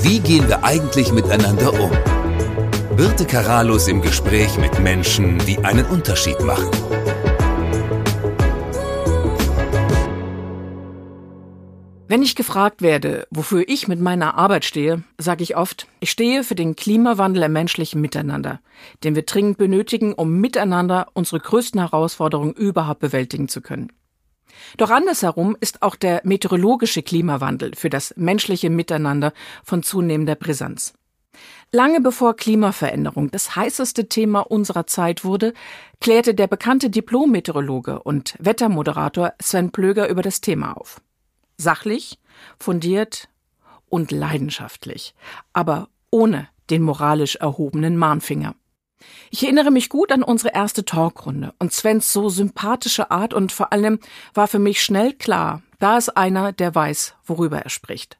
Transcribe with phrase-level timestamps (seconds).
[0.00, 1.90] Wie gehen wir eigentlich miteinander um?
[2.96, 6.70] Birte Karalus im Gespräch mit Menschen, die einen Unterschied machen.
[12.06, 16.44] Wenn ich gefragt werde, wofür ich mit meiner Arbeit stehe, sage ich oft, ich stehe
[16.44, 18.60] für den Klimawandel im menschlichen Miteinander,
[19.04, 23.92] den wir dringend benötigen, um miteinander unsere größten Herausforderungen überhaupt bewältigen zu können.
[24.76, 29.32] Doch andersherum ist auch der meteorologische Klimawandel für das menschliche Miteinander
[29.64, 30.94] von zunehmender Brisanz.
[31.70, 35.52] Lange bevor Klimaveränderung das heißeste Thema unserer Zeit wurde,
[36.00, 41.02] klärte der bekannte Diplom-Meteorologe und Wettermoderator Sven Plöger über das Thema auf.
[41.58, 42.18] Sachlich,
[42.58, 43.28] fundiert
[43.88, 45.14] und leidenschaftlich,
[45.52, 48.54] aber ohne den moralisch erhobenen Mahnfinger.
[49.30, 53.72] Ich erinnere mich gut an unsere erste Talkrunde und Svens so sympathische Art und vor
[53.72, 54.00] allem
[54.34, 58.18] war für mich schnell klar, da ist einer, der weiß, worüber er spricht.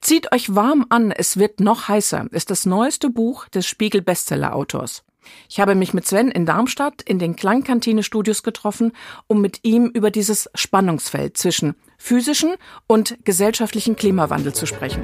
[0.00, 4.54] Zieht euch warm an, es wird noch heißer, ist das neueste Buch des Spiegel Bestseller
[4.54, 5.04] Autors.
[5.48, 8.92] Ich habe mich mit Sven in Darmstadt in den Klangkantine Studios getroffen,
[9.28, 12.54] um mit ihm über dieses Spannungsfeld zwischen physischen
[12.88, 15.02] und gesellschaftlichen Klimawandel zu sprechen.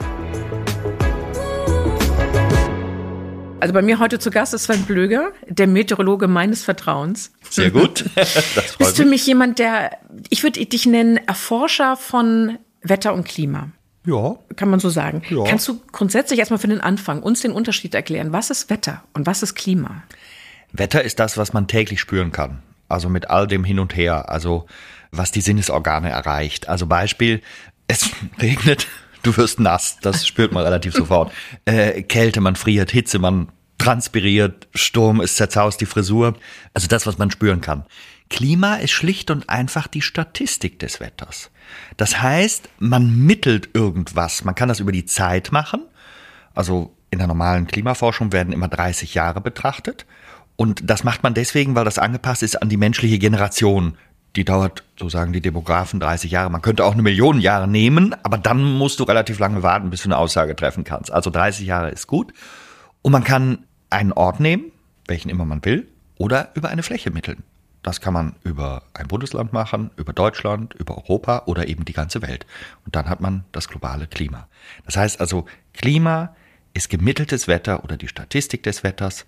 [3.60, 7.32] Also bei mir heute zu Gast ist Sven Blöger, der Meteorologe meines Vertrauens.
[7.50, 8.04] Sehr gut.
[8.14, 13.26] Das freut Bist du mich jemand, der, ich würde dich nennen, Erforscher von Wetter und
[13.26, 13.70] Klima?
[14.06, 14.36] Ja.
[14.56, 15.22] Kann man so sagen.
[15.28, 15.44] Ja.
[15.44, 18.32] Kannst du grundsätzlich erstmal für den Anfang uns den Unterschied erklären?
[18.32, 20.02] Was ist Wetter und was ist Klima?
[20.72, 22.62] Wetter ist das, was man täglich spüren kann.
[22.88, 24.30] Also mit all dem hin und her.
[24.30, 24.66] Also
[25.10, 26.68] was die Sinnesorgane erreicht.
[26.68, 27.42] Also Beispiel,
[27.86, 28.86] es regnet,
[29.22, 29.98] du wirst nass.
[30.00, 31.32] Das spürt man relativ sofort.
[31.64, 36.34] Äh, Kälte, man friert, Hitze, man transpiriert, Sturm, es zerzaust die Frisur.
[36.74, 37.84] Also das, was man spüren kann.
[38.28, 41.50] Klima ist schlicht und einfach die Statistik des Wetters.
[41.96, 44.44] Das heißt, man mittelt irgendwas.
[44.44, 45.82] Man kann das über die Zeit machen.
[46.54, 50.06] Also in der normalen Klimaforschung werden immer 30 Jahre betrachtet.
[50.56, 53.96] Und das macht man deswegen, weil das angepasst ist an die menschliche Generation.
[54.36, 56.50] Die dauert, so sagen die Demografen, 30 Jahre.
[56.50, 60.02] Man könnte auch eine Million Jahre nehmen, aber dann musst du relativ lange warten, bis
[60.02, 61.10] du eine Aussage treffen kannst.
[61.10, 62.32] Also 30 Jahre ist gut.
[63.02, 64.70] Und man kann einen Ort nehmen,
[65.06, 67.42] welchen immer man will, oder über eine Fläche mitteln.
[67.82, 72.22] Das kann man über ein Bundesland machen, über Deutschland, über Europa oder eben die ganze
[72.22, 72.44] Welt.
[72.84, 74.48] Und dann hat man das globale Klima.
[74.84, 76.34] Das heißt also, Klima
[76.74, 79.26] ist gemitteltes Wetter oder die Statistik des Wetters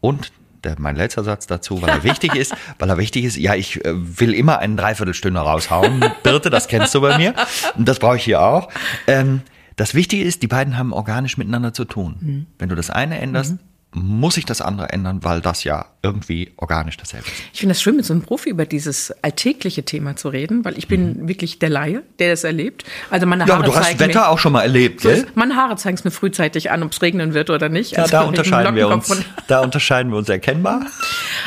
[0.00, 0.32] und
[0.64, 3.84] der, mein letzter Satz dazu, weil er wichtig ist, weil er wichtig ist, ja, ich
[3.84, 6.04] äh, will immer einen Dreiviertelstünder raushauen.
[6.22, 7.34] Birte, das kennst du bei mir.
[7.76, 8.68] Und das brauche ich hier auch.
[9.06, 9.42] Ähm,
[9.76, 12.16] das Wichtige ist, die beiden haben organisch miteinander zu tun.
[12.20, 12.46] Mhm.
[12.58, 16.52] Wenn du das eine änderst, mhm muss ich das andere ändern, weil das ja irgendwie
[16.56, 17.34] organisch dasselbe ist.
[17.52, 20.78] Ich finde es schön, mit so einem Profi über dieses alltägliche Thema zu reden, weil
[20.78, 21.28] ich bin mhm.
[21.28, 22.84] wirklich der Laie, der das erlebt.
[23.10, 25.26] Also meine ja, Haare aber du hast Wetter mir, auch schon mal erlebt, gell?
[25.34, 27.92] Meine Haare zeigen es mir frühzeitig an, ob es regnen wird oder nicht.
[27.92, 29.22] Ja, also da unterscheiden wir uns.
[29.46, 30.86] Da unterscheiden wir uns erkennbar.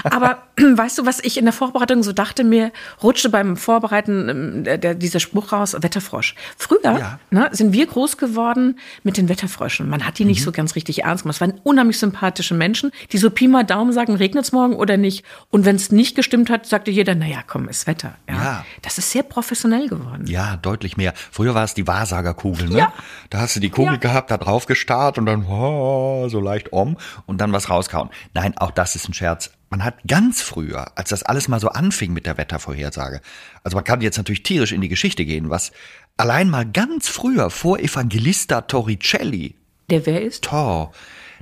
[0.03, 0.44] Aber
[0.77, 2.71] weißt du, was ich in der Vorbereitung so dachte, mir
[3.03, 6.35] rutschte beim Vorbereiten ähm, der, der, dieser Spruch raus, Wetterfrosch.
[6.57, 7.19] Früher ja.
[7.29, 9.89] ne, sind wir groß geworden mit den Wetterfröschen.
[9.89, 10.45] Man hat die nicht mhm.
[10.45, 11.35] so ganz richtig ernst gemacht.
[11.35, 14.97] Es waren unheimlich sympathische Menschen, die so Pi mal Daumen sagen, regnet es morgen oder
[14.97, 15.25] nicht.
[15.49, 18.16] Und wenn es nicht gestimmt hat, sagte jeder, naja, komm, ist Wetter.
[18.29, 18.35] Ja.
[18.35, 18.66] ja.
[18.81, 20.25] Das ist sehr professionell geworden.
[20.27, 21.13] Ja, deutlich mehr.
[21.31, 22.77] Früher war es die Wahrsagerkugel, ne?
[22.77, 22.93] Ja.
[23.29, 26.97] Da hast du die Kugel gehabt, da drauf gestarrt und dann oh, so leicht um
[27.25, 28.09] und dann was rauskauen.
[28.33, 29.51] Nein, auch das ist ein Scherz.
[29.70, 33.22] Man hat ganz früher, als das alles mal so anfing mit der Wettervorhersage,
[33.64, 35.72] also man kann jetzt natürlich tierisch in die Geschichte gehen, was
[36.18, 39.56] allein mal ganz früher vor Evangelista Torricelli.
[39.90, 40.44] Der wer ist?
[40.44, 40.92] Tor.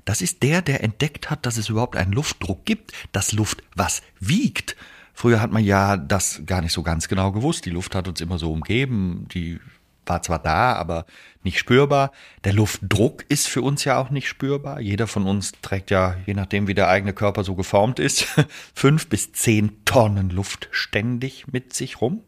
[0.06, 4.02] Das ist der, der entdeckt hat, dass es überhaupt einen Luftdruck gibt, dass Luft was
[4.20, 4.76] wiegt.
[5.14, 7.66] Früher hat man ja das gar nicht so ganz genau gewusst.
[7.66, 9.60] Die Luft hat uns immer so umgeben, die
[10.06, 11.06] war zwar da, aber
[11.44, 12.12] nicht spürbar.
[12.44, 14.80] Der Luftdruck ist für uns ja auch nicht spürbar.
[14.80, 18.28] Jeder von uns trägt ja, je nachdem wie der eigene Körper so geformt ist,
[18.74, 22.22] fünf bis zehn Tonnen Luft ständig mit sich rum.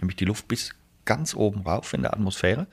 [0.00, 2.66] Nämlich die Luft bis ganz oben rauf in der Atmosphäre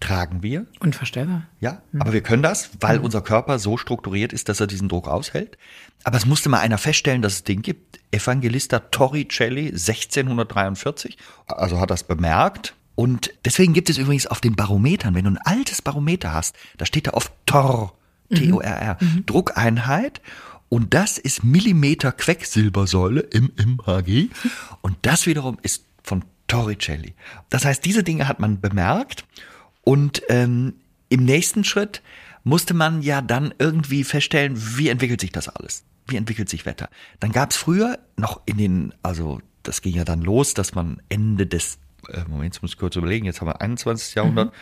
[0.00, 0.66] tragen wir.
[0.80, 1.46] Unvorstellbar.
[1.60, 2.02] Ja, mhm.
[2.02, 3.06] aber wir können das, weil mhm.
[3.06, 5.56] unser Körper so strukturiert ist, dass er diesen Druck aushält.
[6.04, 8.00] Aber es musste mal einer feststellen, dass es den gibt.
[8.10, 12.74] Evangelista Torricelli 1643, also hat das bemerkt.
[12.96, 16.86] Und deswegen gibt es übrigens auf den Barometern, wenn du ein altes Barometer hast, da
[16.86, 17.96] steht da oft Tor,
[18.34, 19.08] T-O-R-R, mhm.
[19.08, 19.26] mhm.
[19.26, 20.20] Druckeinheit.
[20.68, 24.30] Und das ist Millimeter Quecksilbersäule, MMHG.
[24.80, 27.14] Und das wiederum ist von Torricelli.
[27.50, 29.24] Das heißt, diese Dinge hat man bemerkt
[29.82, 30.74] und ähm,
[31.08, 32.02] im nächsten Schritt
[32.44, 35.84] musste man ja dann irgendwie feststellen, wie entwickelt sich das alles?
[36.06, 36.88] Wie entwickelt sich Wetter?
[37.20, 41.02] Dann gab es früher noch in den, also das ging ja dann los, dass man
[41.08, 41.78] Ende des,
[42.28, 44.14] Moment, jetzt muss ich kurz überlegen, jetzt haben wir 21.
[44.14, 44.56] Jahrhundert, mhm.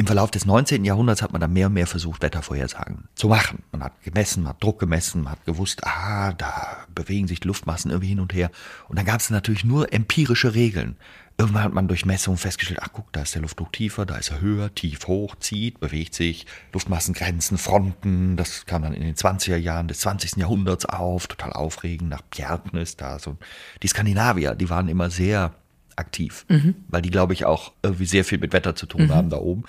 [0.00, 0.86] Im Verlauf des 19.
[0.86, 3.64] Jahrhunderts hat man dann mehr und mehr versucht, Wettervorhersagen zu machen.
[3.70, 7.90] Man hat gemessen, man hat Druck gemessen, man hat gewusst, ah, da bewegen sich Luftmassen
[7.90, 8.50] irgendwie hin und her.
[8.88, 10.96] Und dann gab es natürlich nur empirische Regeln.
[11.36, 14.30] Irgendwann hat man durch Messungen festgestellt, ach guck, da ist der Luftdruck tiefer, da ist
[14.30, 19.56] er höher, tief, hoch, zieht, bewegt sich, Luftmassengrenzen, Fronten, das kam dann in den 20er
[19.56, 20.36] Jahren des 20.
[20.36, 23.36] Jahrhunderts auf, total aufregend, nach Bjertnäs da so.
[23.82, 25.52] Die Skandinavier, die waren immer sehr
[26.00, 26.74] aktiv, mhm.
[26.88, 29.14] weil die, glaube ich, auch irgendwie sehr viel mit Wetter zu tun mhm.
[29.14, 29.64] haben da oben.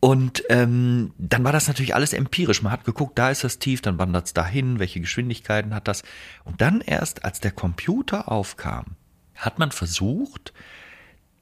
[0.00, 2.62] Und ähm, dann war das natürlich alles empirisch.
[2.62, 6.02] Man hat geguckt, da ist das tief, dann wandert es dahin, welche Geschwindigkeiten hat das.
[6.44, 8.96] Und dann erst, als der Computer aufkam,
[9.34, 10.52] hat man versucht,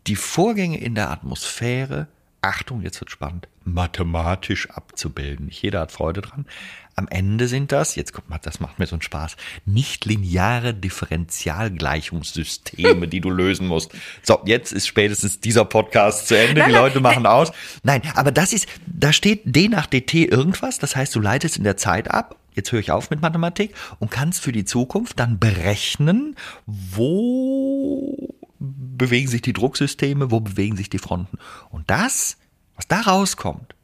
[0.06, 2.09] die Vorgänge in der Atmosphäre,
[2.41, 5.47] Achtung, jetzt wird spannend, mathematisch abzubilden.
[5.47, 6.47] Nicht jeder hat Freude dran.
[6.94, 9.37] Am Ende sind das, jetzt guck mal, das macht mir so einen Spaß,
[9.67, 13.91] nicht lineare Differentialgleichungssysteme, die du lösen musst.
[14.23, 17.53] So, jetzt ist spätestens dieser Podcast zu Ende, die Leute machen aus.
[17.83, 21.65] Nein, aber das ist, da steht D nach DT irgendwas, das heißt, du leitest in
[21.65, 25.39] der Zeit ab jetzt höre ich auf mit Mathematik und kannst für die Zukunft dann
[25.39, 31.38] berechnen, wo bewegen sich die Drucksysteme, wo bewegen sich die Fronten.
[31.70, 32.37] Und das,
[32.75, 33.75] was da rauskommt,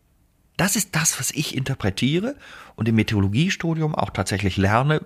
[0.56, 2.36] das ist das, was ich interpretiere
[2.82, 5.02] und im Meteorologiestudium auch tatsächlich lerne,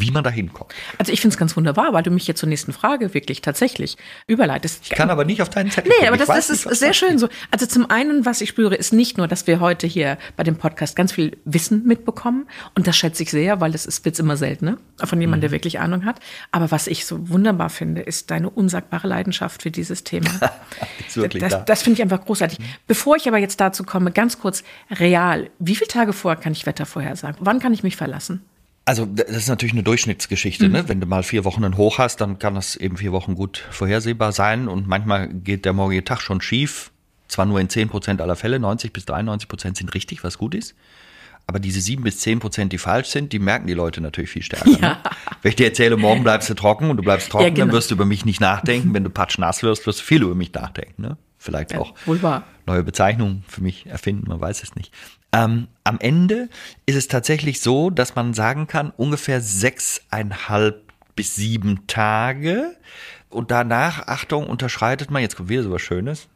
[0.00, 0.74] wie man da hinkommt.
[0.98, 3.96] Also ich finde es ganz wunderbar, weil du mich jetzt zur nächsten Frage wirklich tatsächlich
[4.26, 4.80] überleitest.
[4.82, 7.18] Ich kann aber nicht auf deinen Zettel Nee, aber das, das nicht, ist sehr schön
[7.20, 7.28] so.
[7.52, 10.56] Also zum einen, was ich spüre, ist nicht nur, dass wir heute hier bei dem
[10.56, 14.36] Podcast ganz viel Wissen mitbekommen und das schätze ich sehr, weil das ist wird's immer
[14.36, 15.52] seltener von jemandem, der mhm.
[15.52, 16.18] wirklich Ahnung hat.
[16.50, 20.30] Aber was ich so wunderbar finde, ist deine unsagbare Leidenschaft für dieses Thema.
[21.14, 21.60] das da.
[21.60, 22.58] das finde ich einfach großartig.
[22.88, 26.66] Bevor ich aber jetzt dazu komme, ganz kurz real, wie viele Tage vorher kann ich
[26.66, 27.38] Wetter vorher sagen?
[27.40, 28.42] Wann kann ich mich verlassen?
[28.84, 30.66] Also das ist natürlich eine Durchschnittsgeschichte.
[30.66, 30.72] Mhm.
[30.72, 30.88] Ne?
[30.88, 33.64] Wenn du mal vier Wochen ein Hoch hast, dann kann das eben vier Wochen gut
[33.70, 34.68] vorhersehbar sein.
[34.68, 36.90] Und manchmal geht der morgige Tag schon schief.
[37.28, 40.54] Zwar nur in 10 Prozent aller Fälle, 90 bis 93 Prozent sind richtig, was gut
[40.54, 40.74] ist.
[41.46, 44.42] Aber diese sieben bis zehn Prozent, die falsch sind, die merken die Leute natürlich viel
[44.42, 44.70] stärker.
[44.70, 44.78] Ne?
[44.80, 44.88] Ja.
[44.88, 44.98] Ne?
[45.42, 47.66] Wenn ich dir erzähle, morgen bleibst du trocken und du bleibst trocken, ja, genau.
[47.66, 48.94] dann wirst du über mich nicht nachdenken.
[48.94, 51.02] Wenn du patschnass wirst, wirst du viel über mich nachdenken.
[51.02, 51.16] Ne?
[51.42, 51.94] Vielleicht ja, auch
[52.66, 54.92] neue Bezeichnungen für mich erfinden, man weiß es nicht.
[55.32, 56.50] Ähm, am Ende
[56.84, 62.76] ist es tatsächlich so, dass man sagen kann, ungefähr sechseinhalb bis sieben Tage.
[63.30, 66.28] Und danach, Achtung, unterschreitet man, jetzt kommt wieder so was Schönes.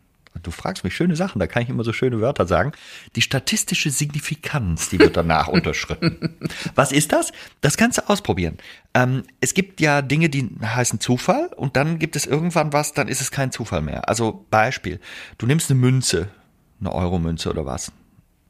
[0.43, 2.73] Du fragst mich schöne Sachen, da kann ich immer so schöne Wörter sagen.
[3.17, 6.37] Die statistische Signifikanz, die wird danach unterschritten.
[6.75, 7.33] Was ist das?
[7.61, 8.59] Das kannst du ausprobieren.
[8.95, 13.09] Ähm, es gibt ja Dinge, die heißen Zufall und dann gibt es irgendwann was, dann
[13.09, 14.09] ist es kein Zufall mehr.
[14.09, 15.01] Also Beispiel,
[15.39, 16.29] du nimmst eine Münze,
[16.81, 17.93] eine Euromünze oder was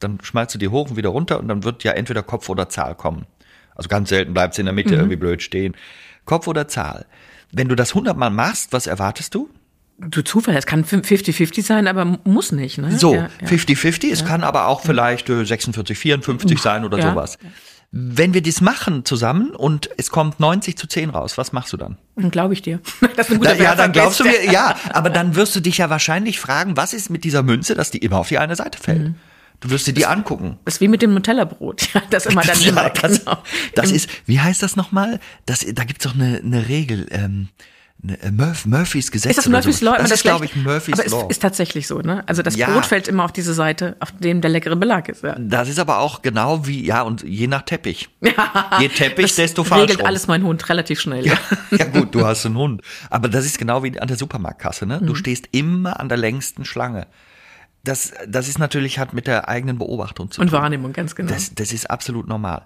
[0.05, 2.69] dann schmeißt du die hoch und wieder runter und dann wird ja entweder Kopf oder
[2.69, 3.27] Zahl kommen.
[3.75, 5.01] Also ganz selten bleibt sie in der Mitte mhm.
[5.01, 5.75] irgendwie blöd stehen.
[6.25, 7.07] Kopf oder Zahl.
[7.51, 9.49] Wenn du das hundertmal machst, was erwartest du?
[9.99, 12.99] Du Zufall, es kann 50-50 sein, aber muss nicht, ne?
[12.99, 14.13] So, 50-50, ja, ja.
[14.13, 17.39] es kann aber auch vielleicht 46, 54 sein oder sowas.
[17.97, 21.77] Wenn wir dies machen zusammen und es kommt 90 zu 10 raus, was machst du
[21.77, 21.97] dann?
[22.17, 22.81] Dann glaube ich dir.
[23.17, 25.61] Das ist ein guter da, ja, dann glaubst du mir, ja, aber dann wirst du
[25.61, 28.57] dich ja wahrscheinlich fragen, was ist mit dieser Münze, dass die immer auf die eine
[28.57, 29.03] Seite fällt?
[29.03, 29.15] Mhm.
[29.61, 30.59] Du wirst dir die angucken.
[30.65, 31.89] Das ist wie mit dem Nutella-Brot.
[31.95, 33.39] Ja, das immer dann ja, das, genau.
[33.77, 35.21] das ist, wie heißt das nochmal?
[35.47, 37.07] Das, da gibt's doch eine, eine Regel.
[37.13, 37.74] Ähm, äh,
[38.31, 39.31] Murph, Murphys Gesetz.
[39.31, 39.93] Ist das Murphys Law?
[39.93, 41.17] Das, das ist, glaube ich, Murphys aber Law.
[41.17, 42.23] Aber ist, ist tatsächlich so, ne?
[42.27, 42.71] Also das ja.
[42.71, 45.23] Brot fällt immer auf diese Seite, auf dem der leckere Belag ist.
[45.23, 45.37] Ja.
[45.39, 48.11] Das ist aber auch genau wie, ja, und je nach Teppich.
[48.21, 49.91] Ja, je Teppich, das desto falsch.
[49.91, 51.27] regelt alles mein Hund relativ schnell.
[51.27, 51.39] Ja.
[51.71, 52.83] ja, gut, du hast einen Hund.
[53.09, 54.99] Aber das ist genau wie an der Supermarktkasse, ne?
[55.01, 55.17] Du mhm.
[55.17, 57.07] stehst immer an der längsten Schlange
[57.85, 60.47] das, das ist natürlich, hat mit der eigenen Beobachtung zu tun.
[60.47, 61.31] Und Wahrnehmung, ganz genau.
[61.31, 62.65] Das, das ist absolut normal.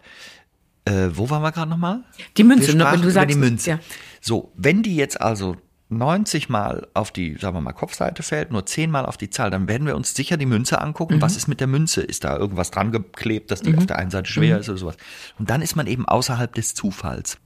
[0.85, 2.05] Äh, wo waren wir gerade nochmal?
[2.37, 3.35] Die Münze, ne, wenn du sagst.
[3.35, 3.71] Die Münze.
[3.71, 3.79] Ja.
[4.21, 5.57] So, wenn die jetzt also
[5.91, 9.51] 90 Mal auf die, sagen wir mal, Kopfseite fällt, nur 10 Mal auf die Zahl,
[9.51, 11.17] dann werden wir uns sicher die Münze angucken.
[11.17, 11.23] Mhm.
[11.23, 12.03] Was ist mit der Münze?
[12.03, 13.79] Ist da irgendwas dran geklebt, dass die mhm.
[13.79, 14.61] auf der einen Seite schwer mhm.
[14.61, 14.97] ist oder sowas?
[15.39, 17.39] Und dann ist man eben außerhalb des Zufalls.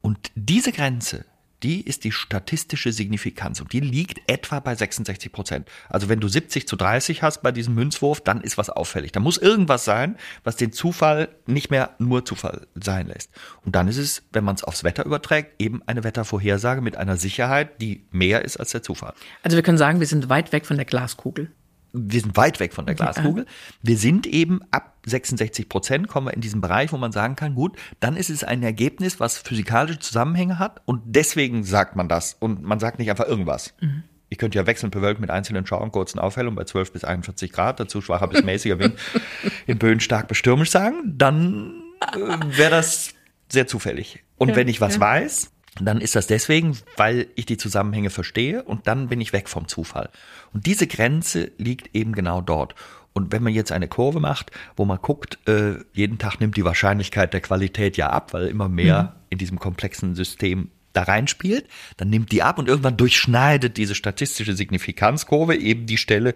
[0.00, 1.26] Und diese Grenze,
[1.62, 5.68] die ist die statistische Signifikanz und die liegt etwa bei 66 Prozent.
[5.88, 9.12] Also wenn du 70 zu 30 hast bei diesem Münzwurf, dann ist was auffällig.
[9.12, 13.30] Da muss irgendwas sein, was den Zufall nicht mehr nur Zufall sein lässt.
[13.64, 17.16] Und dann ist es, wenn man es aufs Wetter überträgt, eben eine Wettervorhersage mit einer
[17.16, 19.14] Sicherheit, die mehr ist als der Zufall.
[19.42, 21.50] Also wir können sagen, wir sind weit weg von der Glaskugel
[21.92, 23.46] wir sind weit weg von der Glaskugel.
[23.82, 27.54] Wir sind eben ab 66 Prozent kommen wir in diesen Bereich, wo man sagen kann,
[27.54, 32.36] gut, dann ist es ein Ergebnis, was physikalische Zusammenhänge hat und deswegen sagt man das
[32.38, 33.74] und man sagt nicht einfach irgendwas.
[33.80, 34.04] Mhm.
[34.28, 37.80] Ich könnte ja wechseln bewölkt mit einzelnen Schauern, kurzen Aufhellungen bei 12 bis 41 Grad,
[37.80, 38.94] dazu schwacher bis mäßiger Wind,
[39.66, 41.82] in Böen stark bestürmisch sagen, dann
[42.12, 43.14] äh, wäre das
[43.48, 44.22] sehr zufällig.
[44.36, 45.00] Und ja, wenn ich was ja.
[45.00, 49.48] weiß, dann ist das deswegen, weil ich die Zusammenhänge verstehe und dann bin ich weg
[49.48, 50.10] vom Zufall.
[50.52, 52.74] Und diese Grenze liegt eben genau dort.
[53.12, 56.64] Und wenn man jetzt eine Kurve macht, wo man guckt, äh, jeden Tag nimmt die
[56.64, 59.08] Wahrscheinlichkeit der Qualität ja ab, weil immer mehr mhm.
[59.30, 64.56] in diesem komplexen System da reinspielt, dann nimmt die ab und irgendwann durchschneidet diese statistische
[64.56, 66.34] Signifikanzkurve eben die Stelle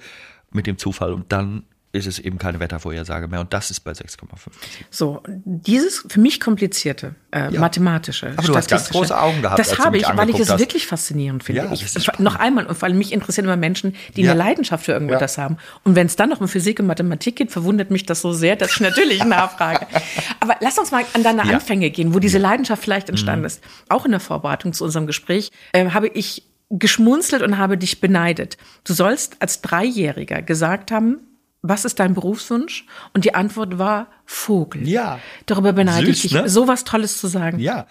[0.52, 3.40] mit dem Zufall und dann ist es eben keine Wettervorhersage mehr.
[3.40, 4.26] Und das ist bei 6,5.
[4.90, 7.60] So, dieses für mich komplizierte, äh, ja.
[7.60, 9.60] mathematische, Aber du hast ganz große Augen gehabt.
[9.60, 11.62] Das habe ich, weil ich es wirklich faszinierend finde.
[11.62, 14.32] Ja, ich, ich, noch einmal, und vor allem mich interessieren immer Menschen, die ja.
[14.32, 15.56] eine Leidenschaft für irgendetwas haben.
[15.84, 18.56] Und wenn es dann noch um Physik und Mathematik geht, verwundert mich das so sehr,
[18.56, 19.86] dass ich natürlich nachfrage.
[20.40, 23.46] Aber lass uns mal an deine Anfänge gehen, wo diese Leidenschaft vielleicht entstanden mhm.
[23.46, 23.62] ist.
[23.88, 28.56] Auch in der Vorbereitung zu unserem Gespräch äh, habe ich geschmunzelt und habe dich beneidet.
[28.82, 31.20] Du sollst als Dreijähriger gesagt haben,
[31.66, 32.84] was ist dein Berufswunsch?
[33.14, 34.86] Und die Antwort war Vogel.
[34.86, 35.18] Ja.
[35.46, 36.48] Darüber beneide Süß, ich dich, ne?
[36.48, 37.58] so was Tolles zu sagen.
[37.58, 37.86] Ja.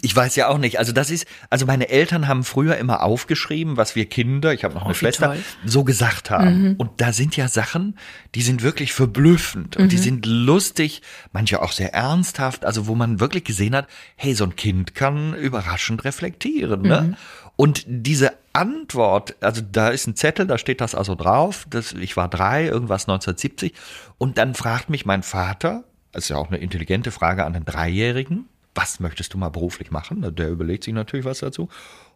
[0.00, 0.78] Ich weiß ja auch nicht.
[0.78, 4.74] Also das ist, also meine Eltern haben früher immer aufgeschrieben, was wir Kinder, ich habe
[4.74, 5.38] noch oh, eine Schwester, toll.
[5.66, 6.62] so gesagt haben.
[6.62, 6.74] Mhm.
[6.78, 7.98] Und da sind ja Sachen,
[8.34, 9.88] die sind wirklich verblüffend und mhm.
[9.88, 14.44] die sind lustig, manche auch sehr ernsthaft, also wo man wirklich gesehen hat, hey, so
[14.44, 16.82] ein Kind kann überraschend reflektieren.
[16.82, 17.00] Ne?
[17.02, 17.16] Mhm.
[17.56, 22.16] Und diese Antwort, also da ist ein Zettel, da steht das also drauf, das, ich
[22.16, 23.72] war drei, irgendwas 1970,
[24.18, 27.64] und dann fragt mich mein Vater, das ist ja auch eine intelligente Frage an einen
[27.64, 30.34] Dreijährigen, was möchtest du mal beruflich machen?
[30.34, 31.68] Der überlegt sich natürlich was dazu.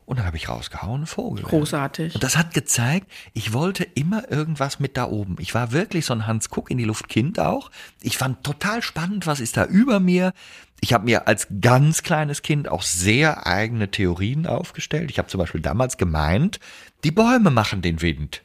[0.05, 1.45] Und dann habe ich rausgehauen, Vogel.
[1.45, 2.15] Großartig.
[2.15, 5.37] Und das hat gezeigt, ich wollte immer irgendwas mit da oben.
[5.39, 7.71] Ich war wirklich so ein Hans Kuck in die Luft Kind auch.
[8.01, 10.33] Ich fand total spannend, was ist da über mir.
[10.81, 15.11] Ich habe mir als ganz kleines Kind auch sehr eigene Theorien aufgestellt.
[15.11, 16.59] Ich habe zum Beispiel damals gemeint,
[17.05, 18.43] die Bäume machen den Wind.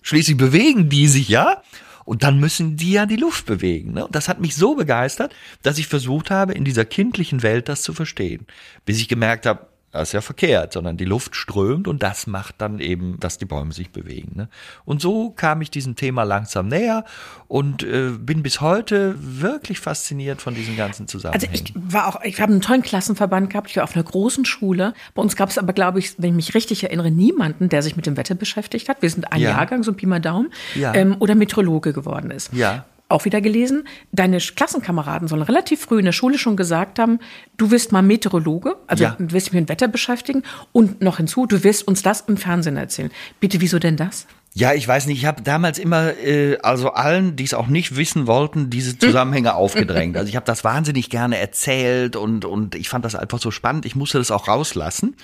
[0.00, 1.62] Schließlich bewegen die sich ja.
[2.06, 3.92] Und dann müssen die ja die Luft bewegen.
[3.92, 4.06] Ne?
[4.06, 7.82] Und das hat mich so begeistert, dass ich versucht habe, in dieser kindlichen Welt das
[7.82, 8.46] zu verstehen.
[8.84, 12.56] Bis ich gemerkt habe, das ist ja verkehrt, sondern die Luft strömt und das macht
[12.58, 14.32] dann eben, dass die Bäume sich bewegen.
[14.34, 14.48] Ne?
[14.84, 17.04] Und so kam ich diesem Thema langsam näher
[17.48, 21.50] und äh, bin bis heute wirklich fasziniert von diesen ganzen Zusammenhängen.
[21.52, 24.44] Also ich war auch, ich habe einen tollen Klassenverband gehabt, ich war auf einer großen
[24.44, 24.94] Schule.
[25.14, 27.96] Bei uns gab es aber, glaube ich, wenn ich mich richtig erinnere, niemanden, der sich
[27.96, 29.02] mit dem Wetter beschäftigt hat.
[29.02, 29.50] Wir sind ein ja.
[29.50, 30.94] Jahrgang, so ein Pi mal Daumen, ja.
[30.94, 32.52] ähm, oder Meteorologe geworden ist.
[32.52, 37.20] Ja auch wieder gelesen, deine Klassenkameraden sollen relativ früh in der Schule schon gesagt haben,
[37.56, 39.16] du wirst mal Meteorologe, also ja.
[39.18, 42.36] du wirst dich mit dem Wetter beschäftigen und noch hinzu, du wirst uns das im
[42.36, 43.10] Fernsehen erzählen.
[43.38, 44.26] Bitte, wieso denn das?
[44.54, 47.94] Ja, ich weiß nicht, ich habe damals immer, äh, also allen, die es auch nicht
[47.94, 50.16] wissen wollten, diese Zusammenhänge aufgedrängt.
[50.16, 53.84] Also ich habe das wahnsinnig gerne erzählt und, und ich fand das einfach so spannend.
[53.84, 55.14] Ich musste das auch rauslassen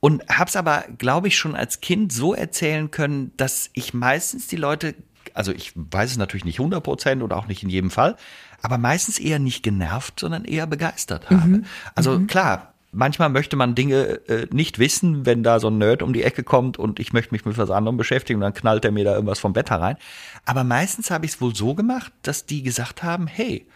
[0.00, 4.48] und habe es aber, glaube ich, schon als Kind so erzählen können, dass ich meistens
[4.48, 4.96] die Leute
[5.34, 8.16] also ich weiß es natürlich nicht 100 Prozent oder auch nicht in jedem Fall,
[8.62, 11.48] aber meistens eher nicht genervt, sondern eher begeistert habe.
[11.48, 11.64] Mhm.
[11.94, 12.26] Also mhm.
[12.26, 16.22] klar, manchmal möchte man Dinge äh, nicht wissen, wenn da so ein Nerd um die
[16.22, 19.04] Ecke kommt und ich möchte mich mit was anderem beschäftigen und dann knallt er mir
[19.04, 19.96] da irgendwas vom Wetter rein.
[20.44, 23.66] Aber meistens habe ich es wohl so gemacht, dass die gesagt haben, hey,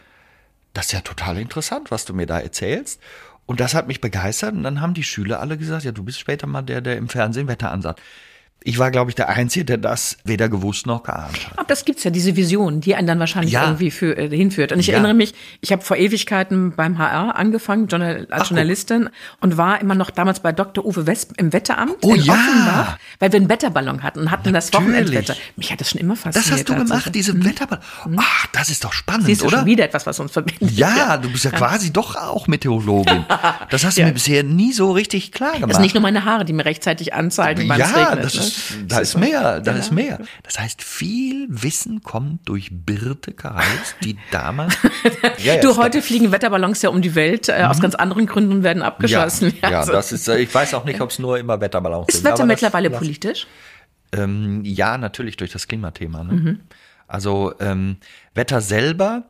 [0.73, 3.01] das ist ja total interessant, was du mir da erzählst.
[3.47, 4.55] Und das hat mich begeistert.
[4.55, 7.09] Und dann haben die Schüler alle gesagt, ja, du bist später mal der, der im
[7.09, 8.01] Fernsehen Wetter ansagt.
[8.67, 11.59] Ich war, glaube ich, der Einzige, der das weder gewusst noch geahnt hat.
[11.59, 13.65] Aber das gibt's ja, diese Vision, die einen dann wahrscheinlich ja.
[13.65, 14.73] irgendwie für, äh, hinführt.
[14.73, 14.95] Und ich ja.
[14.95, 19.37] erinnere mich, ich habe vor Ewigkeiten beim HR angefangen, Journal als Ach, Journalistin, oh.
[19.43, 20.83] und war immer noch damals bei Dr.
[20.83, 22.33] Uwe Wesp im Wetteramt oh, in ja.
[22.33, 24.71] Offenbach, weil wir einen Wetterballon hatten und hatten Natürlich.
[24.71, 25.37] das Wochenendwetter.
[25.57, 26.51] Mich hat das schon immer fasziniert.
[26.51, 27.45] Das hast du gemacht, diese hm.
[27.45, 27.85] Wetterballon.
[28.05, 28.17] Hm.
[28.19, 29.59] Ach, das ist doch spannend, Siehst du oder?
[29.59, 30.71] schon wieder etwas, was uns verbindet.
[30.71, 33.27] Ja, du bist ja, quasi doch auch Meteorologin.
[33.71, 35.71] Das hast du mir bisher nie so richtig klar gemacht.
[35.71, 38.25] Das sind nicht nur meine Haare, die mir rechtzeitig anzeigen, wann es regnet.
[38.45, 40.19] Ist, da ist mehr da ist mehr.
[40.43, 44.77] Das heißt, viel Wissen kommt durch Birte Karls, die damals.
[45.39, 47.71] ja, ja, du, heute fliegen Wetterballons ja um die Welt, äh, mhm.
[47.71, 49.55] aus ganz anderen Gründen und werden abgeschossen.
[49.63, 49.93] Ja, ja also.
[49.93, 52.27] das ist, äh, ich weiß auch nicht, ob es nur immer Wetterballons ist sind.
[52.27, 53.47] Ist Wetter mittlerweile das, politisch?
[54.13, 56.25] Ähm, ja, natürlich durch das Klimathema.
[56.25, 56.33] Ne?
[56.33, 56.61] Mhm.
[57.07, 57.97] Also ähm,
[58.35, 59.25] Wetter selber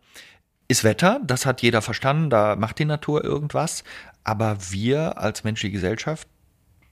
[0.68, 3.84] ist Wetter, das hat jeder verstanden, da macht die Natur irgendwas.
[4.24, 6.26] Aber wir als menschliche Gesellschaft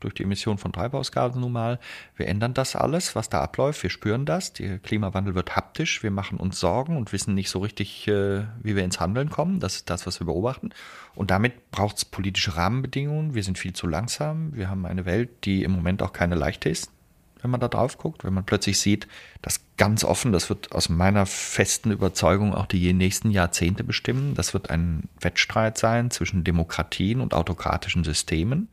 [0.02, 1.78] durch die Emission von Treibhausgasen nun mal.
[2.16, 3.82] Wir ändern das alles, was da abläuft.
[3.82, 4.52] Wir spüren das.
[4.52, 6.02] Der Klimawandel wird haptisch.
[6.02, 9.60] Wir machen uns Sorgen und wissen nicht so richtig, äh, wie wir ins Handeln kommen.
[9.60, 10.70] Das ist das, was wir beobachten.
[11.14, 13.34] Und damit braucht es politische Rahmenbedingungen.
[13.34, 14.54] Wir sind viel zu langsam.
[14.54, 16.90] Wir haben eine Welt, die im Moment auch keine leichte ist
[17.42, 19.08] wenn man da drauf guckt, wenn man plötzlich sieht,
[19.42, 24.54] dass ganz offen, das wird aus meiner festen Überzeugung auch die nächsten Jahrzehnte bestimmen, das
[24.54, 28.68] wird ein Wettstreit sein zwischen Demokratien und autokratischen Systemen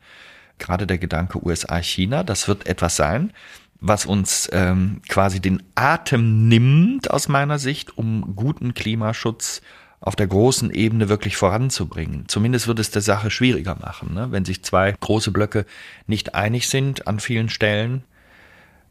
[0.60, 3.32] gerade der Gedanke USA-China, das wird etwas sein,
[3.80, 9.62] was uns ähm, quasi den Atem nimmt, aus meiner Sicht, um guten Klimaschutz
[10.00, 12.24] auf der großen Ebene wirklich voranzubringen.
[12.28, 14.28] Zumindest wird es der Sache schwieriger machen, ne?
[14.30, 15.66] wenn sich zwei große Blöcke
[16.06, 18.04] nicht einig sind an vielen Stellen.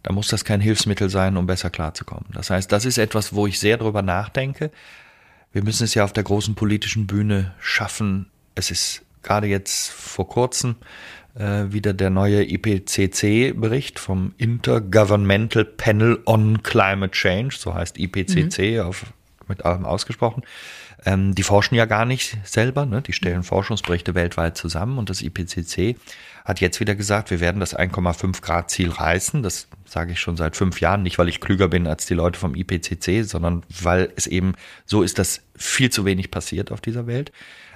[0.03, 2.25] dann muss das kein Hilfsmittel sein, um besser klarzukommen.
[2.33, 4.71] Das heißt, das ist etwas, wo ich sehr drüber nachdenke.
[5.51, 8.27] Wir müssen es ja auf der großen politischen Bühne schaffen.
[8.53, 10.75] Es ist gerade jetzt vor kurzem
[11.35, 18.79] wieder der neue IPCC-Bericht vom Intergovernmental Panel on Climate Change, so heißt IPCC mhm.
[18.81, 19.05] auf,
[19.47, 20.43] mit allem ausgesprochen.
[21.05, 23.01] Ähm, die forschen ja gar nicht selber, ne?
[23.01, 25.95] die stellen Forschungsberichte weltweit zusammen und das IPCC
[26.45, 29.43] hat jetzt wieder gesagt, wir werden das 1,5 Grad Ziel reißen.
[29.43, 32.39] Das sage ich schon seit fünf Jahren, nicht weil ich klüger bin als die Leute
[32.39, 34.53] vom IPCC, sondern weil es eben
[34.85, 37.31] so ist, dass viel zu wenig passiert auf dieser Welt.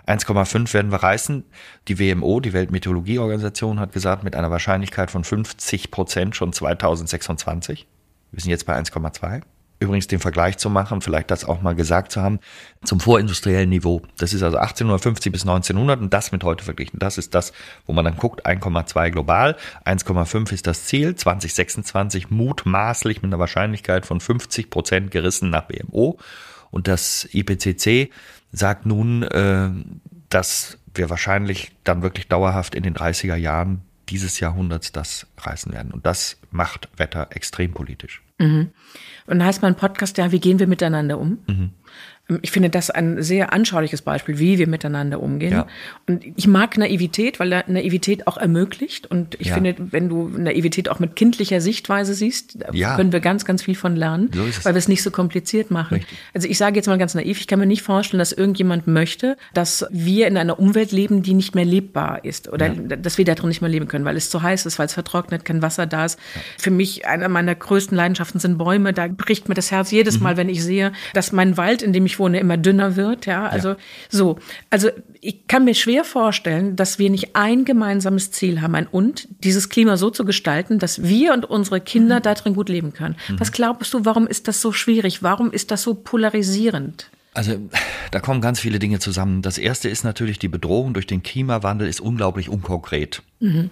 [0.08, 1.46] 1,5 werden wir reißen.
[1.88, 7.88] Die WMO, die Weltmeteorologieorganisation, hat gesagt, mit einer Wahrscheinlichkeit von 50 Prozent schon 2026.
[8.32, 9.44] Wir sind jetzt bei 1,2.
[9.84, 12.40] Übrigens den Vergleich zu machen, vielleicht das auch mal gesagt zu haben,
[12.86, 14.02] zum vorindustriellen Niveau.
[14.18, 17.00] Das ist also 1850 bis 1900 und das mit heute verglichen.
[17.00, 17.52] Das ist das,
[17.86, 24.06] wo man dann guckt, 1,2 global, 1,5 ist das Ziel, 2026 mutmaßlich mit einer Wahrscheinlichkeit
[24.06, 26.18] von 50 Prozent gerissen nach BMO.
[26.72, 28.10] Und das IPCC
[28.54, 29.70] sagt nun, äh,
[30.30, 35.92] dass wir wahrscheinlich dann wirklich dauerhaft in den 30er Jahren dieses Jahrhunderts das reißen werden.
[35.92, 38.23] Und das macht Wetter extrem politisch.
[38.40, 38.72] Mhm.
[39.26, 41.40] Und dann heißt mein Podcast ja, wie gehen wir miteinander um?
[41.48, 41.72] Mhm.
[42.42, 45.52] Ich finde das ein sehr anschauliches Beispiel, wie wir miteinander umgehen.
[45.52, 45.68] Ja.
[46.08, 49.08] Und ich mag Naivität, weil Naivität auch ermöglicht.
[49.08, 49.56] Und ich ja.
[49.56, 52.96] finde, wenn du Naivität auch mit kindlicher Sichtweise siehst, ja.
[52.96, 55.96] können wir ganz, ganz viel von lernen, so weil wir es nicht so kompliziert machen.
[55.96, 56.18] Richtig.
[56.34, 59.38] Also ich sage jetzt mal ganz naiv, ich kann mir nicht vorstellen, dass irgendjemand möchte,
[59.54, 63.50] dass wir in einer Umwelt leben, die nicht mehr lebbar ist oder dass wir darin
[63.50, 66.06] nicht mehr leben können, weil es zu heiß ist, weil es vertrocknet, kein Wasser da
[66.06, 66.18] ist.
[66.58, 68.94] Für mich einer meiner größten Leidenschaften sind Bäume.
[68.94, 70.24] Da bricht mir das Herz jedes mhm.
[70.24, 73.26] Mal, wenn ich sehe, dass mein Wald, in dem ich wohne, immer dünner wird.
[73.26, 73.78] Ja, also ja.
[74.10, 74.38] so.
[74.70, 74.90] Also
[75.22, 79.70] ich kann mir schwer vorstellen, dass wir nicht ein gemeinsames Ziel haben, ein und dieses
[79.70, 82.24] Klima so zu gestalten, dass wir und unsere Kinder mhm.
[82.24, 83.16] darin gut leben können.
[83.30, 83.40] Mhm.
[83.40, 85.24] Was glaubst du, warum ist das so schwierig?
[85.24, 87.10] Warum ist das so polarisierend?
[87.34, 87.58] Also
[88.12, 89.42] da kommen ganz viele Dinge zusammen.
[89.42, 93.24] Das erste ist natürlich, die Bedrohung durch den Klimawandel ist unglaublich unkonkret.
[93.40, 93.70] Mhm.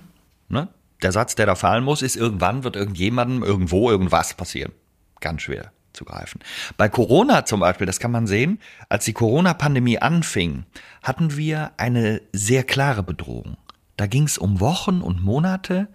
[0.49, 0.67] Ne?
[1.01, 4.71] Der Satz, der da fallen muss, ist, irgendwann wird irgendjemandem irgendwo irgendwas passieren.
[5.19, 6.39] Ganz schwer zu greifen.
[6.77, 10.65] Bei Corona zum Beispiel, das kann man sehen, als die Corona-Pandemie anfing,
[11.03, 13.57] hatten wir eine sehr klare Bedrohung.
[13.97, 15.87] Da ging es um Wochen und Monate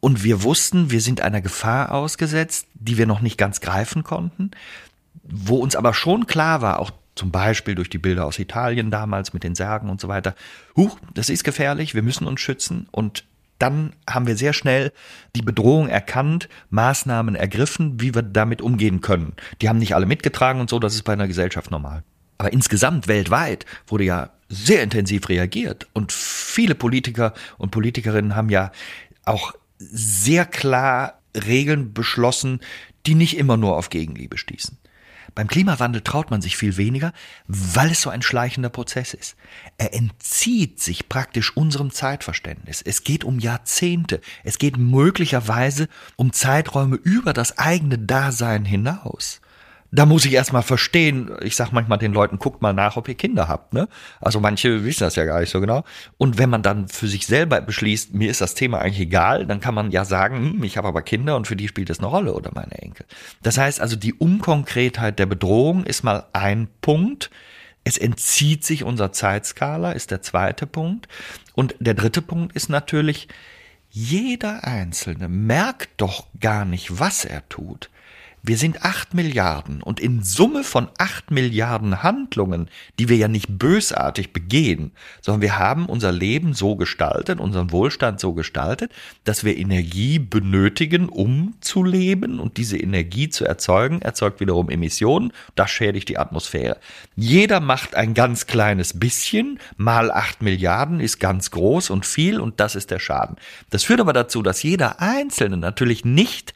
[0.00, 4.50] und wir wussten, wir sind einer Gefahr ausgesetzt, die wir noch nicht ganz greifen konnten,
[5.22, 9.32] wo uns aber schon klar war, auch zum Beispiel durch die Bilder aus Italien damals
[9.32, 10.34] mit den Särgen und so weiter,
[10.76, 13.24] huch, das ist gefährlich, wir müssen uns schützen und
[13.58, 14.92] dann haben wir sehr schnell
[15.36, 19.34] die Bedrohung erkannt, Maßnahmen ergriffen, wie wir damit umgehen können.
[19.60, 22.02] Die haben nicht alle mitgetragen und so, das ist bei einer Gesellschaft normal.
[22.38, 28.72] Aber insgesamt weltweit wurde ja sehr intensiv reagiert und viele Politiker und Politikerinnen haben ja
[29.24, 32.60] auch sehr klar Regeln beschlossen,
[33.06, 34.76] die nicht immer nur auf Gegenliebe stießen.
[35.34, 37.12] Beim Klimawandel traut man sich viel weniger,
[37.46, 39.36] weil es so ein schleichender Prozess ist.
[39.76, 42.82] Er entzieht sich praktisch unserem Zeitverständnis.
[42.82, 44.20] Es geht um Jahrzehnte.
[44.44, 49.41] Es geht möglicherweise um Zeiträume über das eigene Dasein hinaus
[49.94, 53.14] da muss ich erstmal verstehen, ich sag manchmal den Leuten, guckt mal nach, ob ihr
[53.14, 53.88] Kinder habt, ne?
[54.22, 55.84] Also manche wissen das ja gar nicht so genau.
[56.16, 59.60] Und wenn man dann für sich selber beschließt, mir ist das Thema eigentlich egal, dann
[59.60, 62.08] kann man ja sagen, hm, ich habe aber Kinder und für die spielt es eine
[62.08, 63.04] Rolle oder meine Enkel.
[63.42, 67.30] Das heißt also, die Unkonkretheit der Bedrohung ist mal ein Punkt.
[67.84, 71.06] Es entzieht sich unserer Zeitskala, ist der zweite Punkt.
[71.54, 73.28] Und der dritte Punkt ist natürlich,
[73.90, 77.90] jeder Einzelne merkt doch gar nicht, was er tut.
[78.44, 83.56] Wir sind acht Milliarden und in Summe von acht Milliarden Handlungen, die wir ja nicht
[83.56, 88.90] bösartig begehen, sondern wir haben unser Leben so gestaltet, unseren Wohlstand so gestaltet,
[89.22, 95.32] dass wir Energie benötigen, um zu leben und diese Energie zu erzeugen, erzeugt wiederum Emissionen,
[95.54, 96.78] das schädigt die Atmosphäre.
[97.14, 102.58] Jeder macht ein ganz kleines bisschen, mal acht Milliarden ist ganz groß und viel und
[102.58, 103.36] das ist der Schaden.
[103.70, 106.54] Das führt aber dazu, dass jeder Einzelne natürlich nicht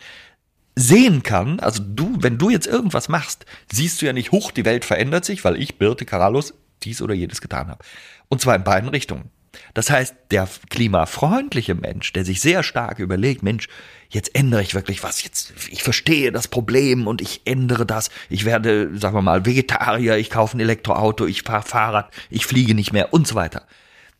[0.76, 4.66] sehen kann, also du, wenn du jetzt irgendwas machst, siehst du ja nicht, hoch, die
[4.66, 7.82] Welt verändert sich, weil ich, Birte Karalus, dies oder jedes getan habe.
[8.28, 9.30] Und zwar in beiden Richtungen.
[9.72, 13.68] Das heißt, der klimafreundliche Mensch, der sich sehr stark überlegt, Mensch,
[14.10, 18.44] jetzt ändere ich wirklich was, jetzt, ich verstehe das Problem und ich ändere das, ich
[18.44, 22.92] werde, sagen wir mal, Vegetarier, ich kaufe ein Elektroauto, ich fahre Fahrrad, ich fliege nicht
[22.92, 23.66] mehr und so weiter.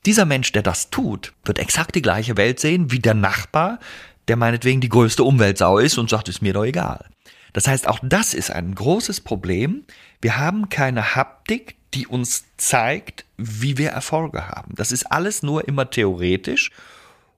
[0.07, 3.79] Dieser Mensch, der das tut, wird exakt die gleiche Welt sehen wie der Nachbar,
[4.29, 7.07] der meinetwegen die größte Umweltsau ist und sagt, ist mir doch egal.
[7.53, 9.85] Das heißt, auch das ist ein großes Problem.
[10.21, 14.75] Wir haben keine Haptik, die uns zeigt, wie wir Erfolge haben.
[14.75, 16.71] Das ist alles nur immer theoretisch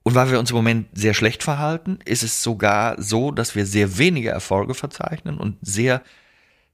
[0.03, 3.65] Und weil wir uns im Moment sehr schlecht verhalten, ist es sogar so, dass wir
[3.65, 6.01] sehr wenige Erfolge verzeichnen und sehr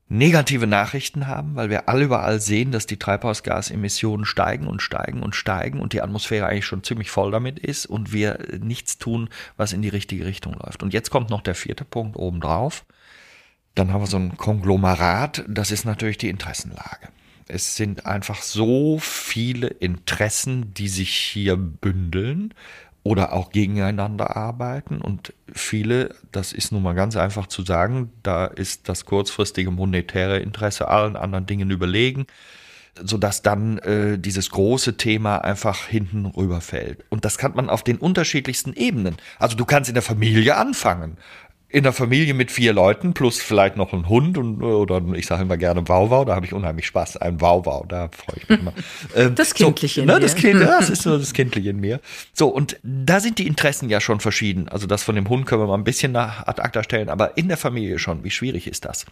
[0.07, 5.35] negative Nachrichten haben, weil wir alle überall sehen, dass die Treibhausgasemissionen steigen und steigen und
[5.35, 9.73] steigen und die Atmosphäre eigentlich schon ziemlich voll damit ist und wir nichts tun, was
[9.73, 10.83] in die richtige Richtung läuft.
[10.83, 12.85] Und jetzt kommt noch der vierte Punkt obendrauf.
[13.73, 17.09] Dann haben wir so ein Konglomerat, das ist natürlich die Interessenlage.
[17.47, 22.53] Es sind einfach so viele Interessen, die sich hier bündeln
[23.05, 24.99] oder auch gegeneinander arbeiten.
[24.99, 30.39] Und viele, das ist nun mal ganz einfach zu sagen, da ist das kurzfristige monetäre
[30.39, 32.25] Interesse allen anderen Dingen überlegen,
[32.99, 37.05] sodass dann äh, dieses große Thema einfach hinten rüberfällt.
[37.09, 39.17] Und das kann man auf den unterschiedlichsten Ebenen.
[39.37, 41.17] Also du kannst in der Familie anfangen
[41.75, 45.41] in der Familie mit vier Leuten plus vielleicht noch ein Hund und, oder ich sage
[45.41, 47.17] immer gerne Wauwau, da habe ich unheimlich Spaß.
[47.17, 48.73] Ein Wauwau, da freue ich mich immer.
[49.15, 50.19] Ähm, das Kindliche so, in ne, mir.
[50.19, 51.99] Das, kind, das ist so das Kindliche in mir.
[52.33, 54.69] So, und da sind die Interessen ja schon verschieden.
[54.69, 57.38] Also das von dem Hund können wir mal ein bisschen nach ad acta stellen, aber
[57.38, 59.05] in der Familie schon, wie schwierig ist das?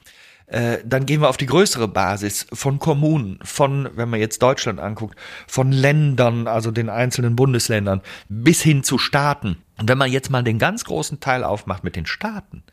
[0.47, 4.79] Äh, dann gehen wir auf die größere Basis von Kommunen, von, wenn man jetzt Deutschland
[4.79, 9.57] anguckt, von Ländern, also den einzelnen Bundesländern, bis hin zu Staaten.
[9.77, 12.63] Und wenn man jetzt mal den ganz großen Teil aufmacht mit den Staaten,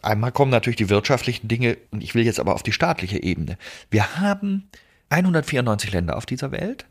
[0.00, 3.58] einmal kommen natürlich die wirtschaftlichen Dinge, und ich will jetzt aber auf die staatliche Ebene.
[3.90, 4.68] Wir haben
[5.10, 6.86] 194 Länder auf dieser Welt.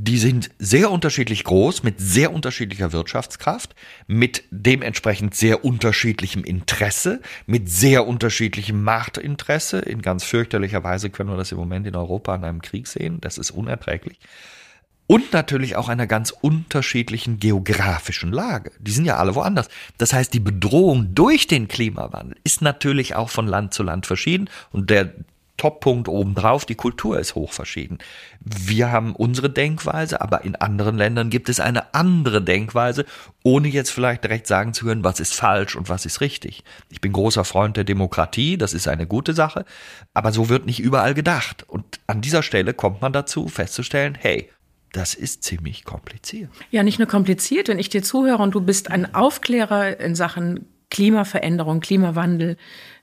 [0.00, 3.74] Die sind sehr unterschiedlich groß, mit sehr unterschiedlicher Wirtschaftskraft,
[4.06, 9.80] mit dementsprechend sehr unterschiedlichem Interesse, mit sehr unterschiedlichem Machtinteresse.
[9.80, 13.20] In ganz fürchterlicher Weise können wir das im Moment in Europa an einem Krieg sehen.
[13.20, 14.20] Das ist unerträglich
[15.08, 18.70] und natürlich auch einer ganz unterschiedlichen geografischen Lage.
[18.78, 19.68] Die sind ja alle woanders.
[19.96, 24.48] Das heißt, die Bedrohung durch den Klimawandel ist natürlich auch von Land zu Land verschieden
[24.70, 25.12] und der
[25.58, 27.98] Toppunkt obendrauf, die Kultur ist hoch verschieden.
[28.40, 33.04] Wir haben unsere Denkweise, aber in anderen Ländern gibt es eine andere Denkweise,
[33.42, 36.64] ohne jetzt vielleicht direkt sagen zu können, was ist falsch und was ist richtig.
[36.88, 39.66] Ich bin großer Freund der Demokratie, das ist eine gute Sache,
[40.14, 41.64] aber so wird nicht überall gedacht.
[41.68, 44.48] Und an dieser Stelle kommt man dazu, festzustellen, hey,
[44.92, 46.50] das ist ziemlich kompliziert.
[46.70, 50.66] Ja, nicht nur kompliziert, wenn ich dir zuhöre und du bist ein Aufklärer in Sachen
[50.90, 52.56] Klimaveränderung, Klimawandel,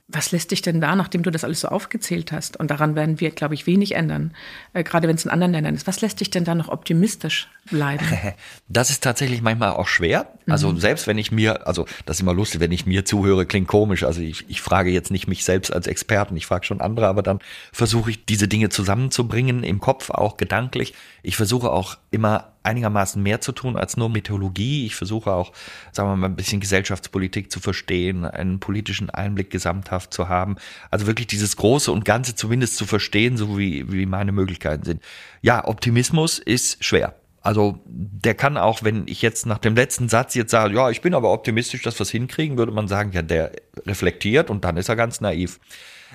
[0.07, 3.19] was lässt dich denn da, nachdem du das alles so aufgezählt hast, und daran werden
[3.19, 4.33] wir, glaube ich, wenig ändern,
[4.73, 7.49] äh, gerade wenn es in anderen Ländern ist, was lässt dich denn da noch optimistisch
[7.65, 8.05] bleiben?
[8.67, 10.27] Das ist tatsächlich manchmal auch schwer.
[10.47, 10.79] Also mhm.
[10.79, 14.03] selbst wenn ich mir, also das ist immer lustig, wenn ich mir zuhöre, klingt komisch.
[14.03, 17.21] Also ich, ich frage jetzt nicht mich selbst als Experten, ich frage schon andere, aber
[17.21, 17.39] dann
[17.71, 20.95] versuche ich diese Dinge zusammenzubringen, im Kopf auch gedanklich.
[21.21, 24.85] Ich versuche auch immer einigermaßen mehr zu tun als nur Meteorologie.
[24.85, 25.53] Ich versuche auch,
[25.91, 30.55] sagen wir mal, ein bisschen Gesellschaftspolitik zu verstehen, einen politischen Einblick gesamthaft zu haben.
[30.91, 35.01] Also wirklich dieses Große und Ganze zumindest zu verstehen, so wie, wie meine Möglichkeiten sind.
[35.41, 37.15] Ja, Optimismus ist schwer.
[37.45, 41.01] Also der kann auch, wenn ich jetzt nach dem letzten Satz jetzt sage, ja, ich
[41.01, 43.51] bin aber optimistisch, dass wir es hinkriegen, würde man sagen, ja, der
[43.85, 45.59] reflektiert und dann ist er ganz naiv.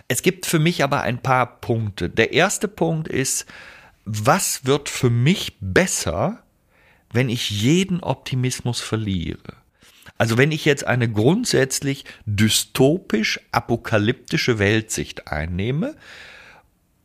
[0.09, 2.11] Es gibt für mich aber ein paar Punkte.
[2.11, 3.47] Der erste Punkt ist,
[4.05, 6.43] was wird für mich besser,
[7.13, 9.55] wenn ich jeden Optimismus verliere?
[10.19, 15.95] Also wenn ich jetzt eine grundsätzlich dystopisch apokalyptische Weltsicht einnehme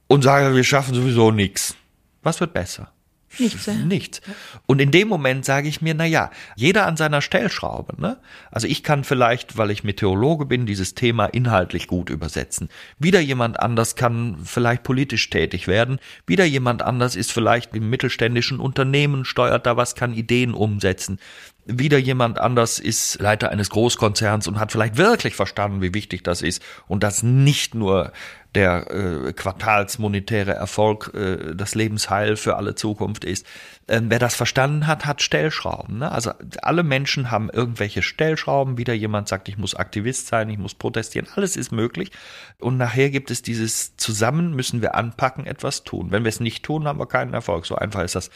[0.07, 1.75] und sage, wir schaffen sowieso nichts,
[2.23, 2.91] was wird besser?
[3.39, 3.65] Nichts.
[3.65, 3.73] Ja.
[3.73, 4.21] Nichts.
[4.65, 7.99] Und in dem Moment sage ich mir, na ja, jeder an seiner Stellschraube.
[7.99, 8.17] Ne?
[8.51, 12.69] Also ich kann vielleicht, weil ich Meteorologe bin, dieses Thema inhaltlich gut übersetzen.
[12.99, 15.99] Wieder jemand anders kann vielleicht politisch tätig werden.
[16.27, 21.19] Wieder jemand anders ist vielleicht im mittelständischen Unternehmen, steuert da was, kann Ideen umsetzen.
[21.67, 26.43] Wieder jemand anders ist Leiter eines Großkonzerns und hat vielleicht wirklich verstanden, wie wichtig das
[26.43, 28.11] ist und das nicht nur
[28.55, 33.45] der äh, quartalsmonetäre Erfolg äh, das Lebensheil für alle Zukunft ist.
[33.87, 35.99] Ähm, wer das verstanden hat, hat Stellschrauben.
[35.99, 36.11] Ne?
[36.11, 38.77] Also alle Menschen haben irgendwelche Stellschrauben.
[38.77, 41.27] Wieder jemand sagt, ich muss Aktivist sein, ich muss protestieren.
[41.35, 42.11] Alles ist möglich.
[42.59, 46.11] Und nachher gibt es dieses Zusammen müssen wir anpacken, etwas tun.
[46.11, 47.65] Wenn wir es nicht tun, haben wir keinen Erfolg.
[47.65, 48.31] So einfach ist das.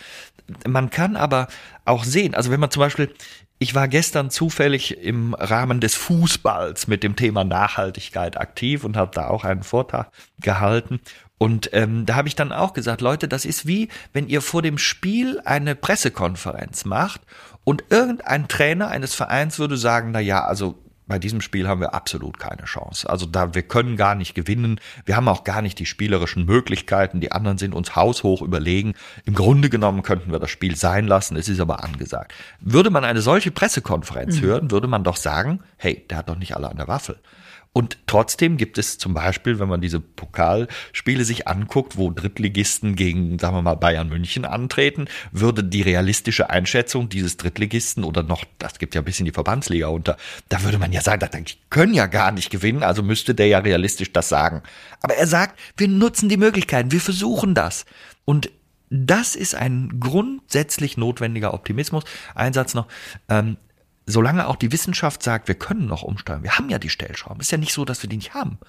[0.67, 1.47] Man kann aber
[1.85, 3.13] auch sehen, also wenn man zum Beispiel
[3.59, 9.11] ich war gestern zufällig im Rahmen des Fußballs mit dem Thema Nachhaltigkeit aktiv und habe
[9.13, 11.01] da auch einen Vortrag gehalten.
[11.37, 14.61] Und ähm, da habe ich dann auch gesagt, Leute, das ist wie, wenn ihr vor
[14.61, 17.21] dem Spiel eine Pressekonferenz macht
[17.65, 21.95] und irgendein Trainer eines Vereins würde sagen, na ja, also bei diesem Spiel haben wir
[21.95, 23.09] absolut keine Chance.
[23.09, 24.79] Also da, wir können gar nicht gewinnen.
[25.05, 27.19] Wir haben auch gar nicht die spielerischen Möglichkeiten.
[27.19, 28.93] Die anderen sind uns haushoch überlegen.
[29.25, 31.35] Im Grunde genommen könnten wir das Spiel sein lassen.
[31.35, 32.33] Es ist aber angesagt.
[32.61, 34.45] Würde man eine solche Pressekonferenz mhm.
[34.45, 37.17] hören, würde man doch sagen, hey, der hat doch nicht alle an der Waffel.
[37.71, 43.37] Und trotzdem gibt es zum Beispiel, wenn man diese Pokalspiele sich anguckt, wo Drittligisten gegen,
[43.37, 48.79] sagen wir mal, Bayern München antreten, würde die realistische Einschätzung dieses Drittligisten oder noch, das
[48.79, 50.17] gibt ja ein bisschen die Verbandsliga unter,
[50.49, 53.59] da würde man ja sagen, die können ja gar nicht gewinnen, also müsste der ja
[53.59, 54.63] realistisch das sagen.
[55.01, 57.85] Aber er sagt, wir nutzen die Möglichkeiten, wir versuchen das.
[58.25, 58.49] Und
[58.89, 62.03] das ist ein grundsätzlich notwendiger Optimismus.
[62.33, 62.87] Ein Satz noch.
[63.29, 63.57] Ähm,
[64.09, 67.51] solange auch die Wissenschaft sagt, wir können noch umsteuern, wir haben ja die Stellschrauben, ist
[67.51, 68.59] ja nicht so, dass wir die nicht haben.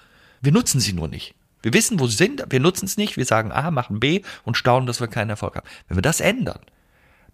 [0.41, 1.35] Wir nutzen sie nur nicht.
[1.61, 4.57] Wir wissen, wo sie sind, wir nutzen es nicht, wir sagen A, machen B und
[4.57, 5.67] staunen, dass wir keinen Erfolg haben.
[5.87, 6.59] Wenn wir das ändern,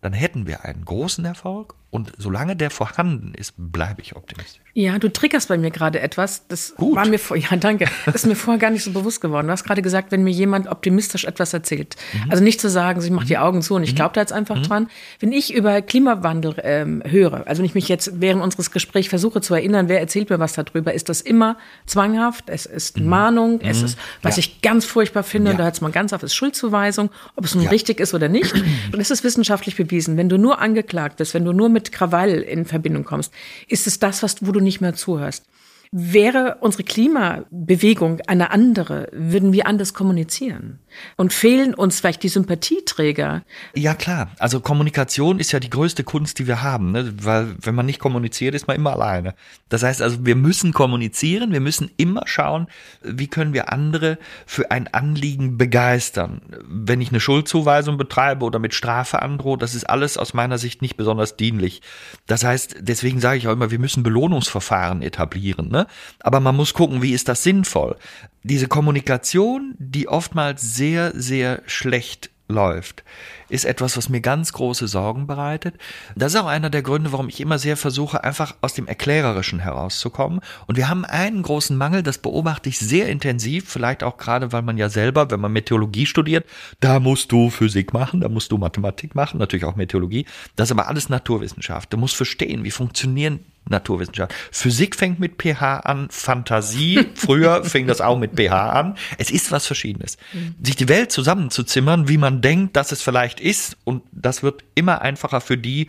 [0.01, 4.61] dann hätten wir einen großen Erfolg und solange der vorhanden ist, bleibe ich optimistisch.
[4.73, 6.45] Ja, du triggerst bei mir gerade etwas.
[6.49, 6.97] Das Gut.
[6.97, 7.87] war mir vor, ja, danke.
[8.05, 9.47] Das ist mir vorher gar nicht so bewusst geworden.
[9.47, 11.95] Du hast gerade gesagt, wenn mir jemand optimistisch etwas erzählt.
[12.13, 12.31] Mhm.
[12.31, 13.41] Also nicht zu sagen, ich mache die mhm.
[13.41, 13.95] Augen zu und ich mhm.
[13.95, 14.63] glaube da jetzt einfach mhm.
[14.63, 14.87] dran.
[15.19, 19.39] Wenn ich über Klimawandel ähm, höre, also wenn ich mich jetzt während unseres Gesprächs versuche
[19.39, 22.49] zu erinnern, wer erzählt mir was darüber, ist das immer zwanghaft.
[22.49, 23.07] Es ist mhm.
[23.07, 23.61] Mahnung.
[23.61, 24.41] Es ist, was ja.
[24.41, 25.57] ich ganz furchtbar finde, ja.
[25.57, 27.69] da hört es mal ganz auf, ist Schuldzuweisung, ob es nun ja.
[27.69, 28.53] richtig ist oder nicht.
[28.53, 30.17] Und es ist wissenschaftlich bewiesen.
[30.17, 33.31] Wenn du nur angeklagt bist, wenn du nur mit Krawall in Verbindung kommst,
[33.67, 35.45] ist es das, was, wo du nicht mehr zuhörst.
[35.91, 40.79] Wäre unsere Klimabewegung eine andere, würden wir anders kommunizieren.
[41.15, 43.43] Und fehlen uns vielleicht die Sympathieträger.
[43.75, 47.13] Ja klar, also Kommunikation ist ja die größte Kunst, die wir haben, ne?
[47.21, 49.35] weil wenn man nicht kommuniziert, ist man immer alleine.
[49.69, 52.67] Das heißt also, wir müssen kommunizieren, wir müssen immer schauen,
[53.03, 56.41] wie können wir andere für ein Anliegen begeistern.
[56.67, 60.81] Wenn ich eine Schuldzuweisung betreibe oder mit Strafe androhe, das ist alles aus meiner Sicht
[60.81, 61.81] nicht besonders dienlich.
[62.25, 65.69] Das heißt, deswegen sage ich auch immer, wir müssen Belohnungsverfahren etablieren.
[65.69, 65.76] Ne?
[66.19, 67.95] Aber man muss gucken, wie ist das sinnvoll.
[68.43, 73.03] Diese Kommunikation, die oftmals sehr, sehr schlecht läuft,
[73.49, 75.75] ist etwas, was mir ganz große Sorgen bereitet.
[76.15, 79.59] Das ist auch einer der Gründe, warum ich immer sehr versuche, einfach aus dem Erklärerischen
[79.59, 80.39] herauszukommen.
[80.65, 84.61] Und wir haben einen großen Mangel, das beobachte ich sehr intensiv, vielleicht auch gerade, weil
[84.61, 86.45] man ja selber, wenn man Meteorologie studiert,
[86.79, 90.25] da musst du Physik machen, da musst du Mathematik machen, natürlich auch Meteorologie.
[90.55, 91.91] Das ist aber alles Naturwissenschaft.
[91.91, 94.33] Du musst verstehen, wie funktionieren Naturwissenschaft.
[94.51, 98.97] Physik fängt mit pH an, Fantasie, früher fing das auch mit pH an.
[99.17, 100.17] Es ist was Verschiedenes.
[100.33, 100.55] Mhm.
[100.63, 105.01] Sich die Welt zusammenzuzimmern, wie man denkt, dass es vielleicht ist, und das wird immer
[105.01, 105.87] einfacher für die,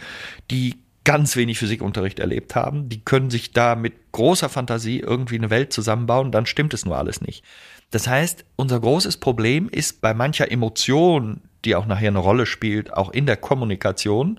[0.51, 2.91] die ganz wenig Physikunterricht erlebt haben.
[2.91, 6.99] Die können sich da mit großer Fantasie irgendwie eine Welt zusammenbauen, dann stimmt es nur
[6.99, 7.43] alles nicht.
[7.91, 12.93] Das heißt, unser großes Problem ist bei mancher Emotion, die auch nachher eine Rolle spielt,
[12.93, 14.39] auch in der Kommunikation,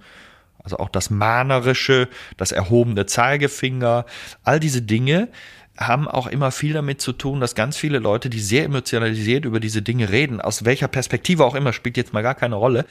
[0.63, 4.05] also auch das Mahnerische, das erhobene Zeigefinger,
[4.43, 5.29] all diese Dinge
[5.77, 9.59] haben auch immer viel damit zu tun, dass ganz viele Leute, die sehr emotionalisiert über
[9.61, 12.85] diese Dinge reden, aus welcher Perspektive auch immer, spielt jetzt mal gar keine Rolle,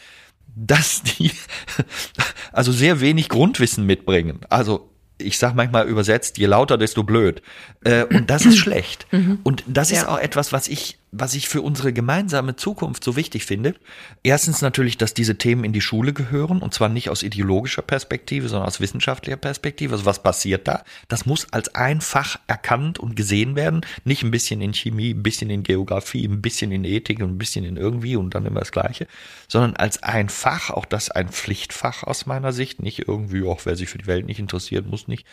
[0.57, 1.31] dass die
[2.53, 4.41] also sehr wenig Grundwissen mitbringen.
[4.49, 7.43] Also ich sag manchmal übersetzt, je lauter, desto blöd.
[7.85, 9.07] Äh, und das ist schlecht.
[9.11, 9.41] Mhm.
[9.43, 10.09] Und das ist ja.
[10.09, 13.75] auch etwas, was ich was ich für unsere gemeinsame Zukunft so wichtig finde.
[14.23, 18.49] Erstens natürlich, dass diese Themen in die Schule gehören und zwar nicht aus ideologischer Perspektive,
[18.49, 19.95] sondern aus wissenschaftlicher Perspektive.
[19.95, 20.85] Also was passiert da?
[21.09, 23.81] Das muss als ein Fach erkannt und gesehen werden.
[24.05, 27.39] Nicht ein bisschen in Chemie, ein bisschen in Geografie, ein bisschen in Ethik und ein
[27.39, 29.07] bisschen in irgendwie und dann immer das Gleiche,
[29.49, 33.77] sondern als ein Fach, auch das ein Pflichtfach aus meiner Sicht, nicht irgendwie, auch wer
[33.77, 35.27] sich für die Welt nicht interessiert, muss nicht,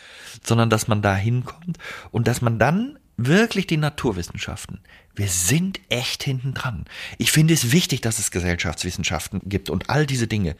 [0.44, 1.78] sondern dass man da hinkommt
[2.10, 4.80] und dass man dann wirklich die Naturwissenschaften.
[5.14, 6.84] Wir sind echt hinten dran.
[7.18, 10.56] Ich finde es wichtig, dass es Gesellschaftswissenschaften gibt und all diese Dinge.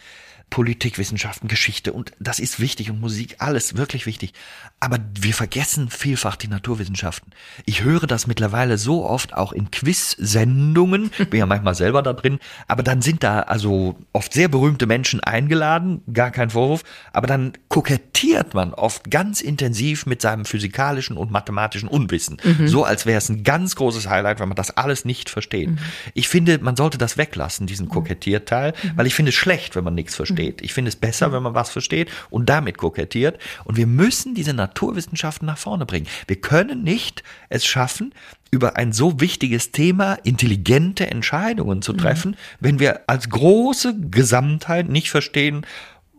[0.51, 4.33] Politikwissenschaften, Geschichte und das ist wichtig und Musik, alles wirklich wichtig.
[4.79, 7.33] Aber wir vergessen vielfach die Naturwissenschaften.
[7.67, 12.39] Ich höre das mittlerweile so oft auch in Quiz-Sendungen, bin ja manchmal selber da drin,
[12.69, 17.53] aber dann sind da also oft sehr berühmte Menschen eingeladen, gar kein Vorwurf, aber dann
[17.69, 22.39] kokettiert man oft ganz intensiv mit seinem physikalischen und mathematischen Unwissen.
[22.43, 22.69] Mhm.
[22.69, 25.71] So als wäre es ein ganz großes Highlight, wenn man das alles nicht versteht.
[25.71, 25.79] Mhm.
[26.15, 28.93] Ich finde, man sollte das weglassen, diesen Kokettierteil, mhm.
[28.95, 30.63] weil ich finde es schlecht, wenn man nichts versteht versteht.
[30.63, 33.39] Ich finde es besser, wenn man was versteht und damit kokettiert.
[33.65, 36.07] Und wir müssen diese Naturwissenschaften nach vorne bringen.
[36.27, 38.13] Wir können nicht es schaffen,
[38.51, 42.37] über ein so wichtiges Thema intelligente Entscheidungen zu treffen, mhm.
[42.61, 45.67] wenn wir als große Gesamtheit nicht verstehen,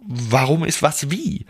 [0.05, 1.45] warum ist was wie.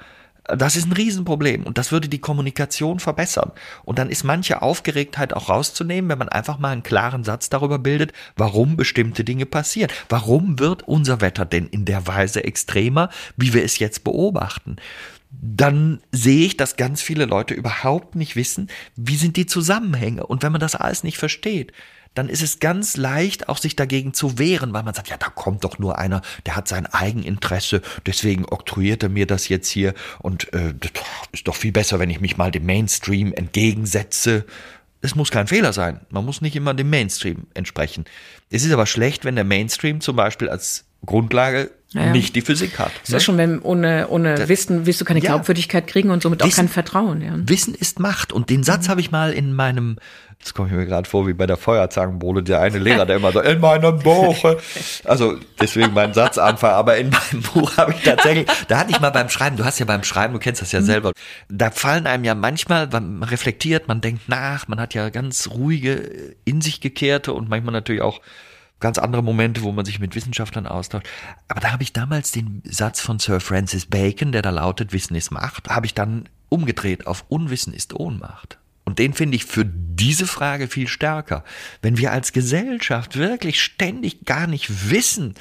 [0.47, 3.51] Das ist ein Riesenproblem und das würde die Kommunikation verbessern.
[3.83, 7.79] Und dann ist manche Aufgeregtheit auch rauszunehmen, wenn man einfach mal einen klaren Satz darüber
[7.79, 9.91] bildet, warum bestimmte Dinge passieren.
[10.07, 14.77] Warum wird unser Wetter denn in der Weise extremer, wie wir es jetzt beobachten?
[15.29, 20.25] dann sehe ich, dass ganz viele Leute überhaupt nicht wissen, wie sind die Zusammenhänge.
[20.25, 21.73] Und wenn man das alles nicht versteht,
[22.17, 25.27] dann ist es ganz leicht, auch sich dagegen zu wehren, weil man sagt, ja, da
[25.29, 29.93] kommt doch nur einer, der hat sein Eigeninteresse, deswegen oktroyiert er mir das jetzt hier
[30.19, 30.73] und äh,
[31.31, 34.45] ist doch viel besser, wenn ich mich mal dem Mainstream entgegensetze.
[35.01, 35.99] Es muss kein Fehler sein.
[36.09, 38.05] Man muss nicht immer dem Mainstream entsprechen.
[38.49, 42.79] Es ist aber schlecht, wenn der Mainstream zum Beispiel als Grundlage ja, nicht die Physik
[42.79, 42.91] hat.
[43.01, 43.17] Das ne?
[43.17, 46.41] ist schon, wenn ohne, ohne das, Wissen wirst du keine ja, Glaubwürdigkeit kriegen und somit
[46.41, 47.21] Wissen, auch kein Vertrauen.
[47.21, 47.33] Ja.
[47.37, 48.33] Wissen ist Macht.
[48.33, 48.91] Und den Satz mhm.
[48.91, 49.97] habe ich mal in meinem,
[50.37, 53.31] jetzt komme ich mir gerade vor wie bei der Feuerzangenbowle, der eine Lehrer, der immer
[53.31, 54.37] so, in meinem Buch.
[55.05, 59.09] Also deswegen mein Satzanfang, aber in meinem Buch habe ich tatsächlich, da hatte ich mal
[59.09, 60.85] beim Schreiben, du hast ja beim Schreiben, du kennst das ja mhm.
[60.85, 61.11] selber,
[61.49, 66.35] da fallen einem ja manchmal, man reflektiert, man denkt nach, man hat ja ganz ruhige,
[66.43, 68.19] in sich gekehrte und manchmal natürlich auch
[68.79, 71.07] ganz andere Momente, wo man sich mit Wissenschaftlern austauscht.
[71.47, 75.15] Aber da habe ich damals den Satz von Sir Francis Bacon, der da lautet, Wissen
[75.15, 78.57] ist Macht, habe ich dann umgedreht auf Unwissen ist Ohnmacht.
[78.85, 81.43] Und den finde ich für diese Frage viel stärker.
[81.81, 85.35] Wenn wir als Gesellschaft wirklich ständig gar nicht wissen,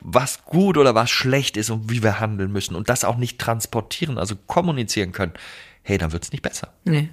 [0.00, 3.38] was gut oder was schlecht ist und wie wir handeln müssen und das auch nicht
[3.38, 5.32] transportieren, also kommunizieren können,
[5.82, 6.74] hey, dann wird es nicht besser.
[6.84, 7.08] Nee.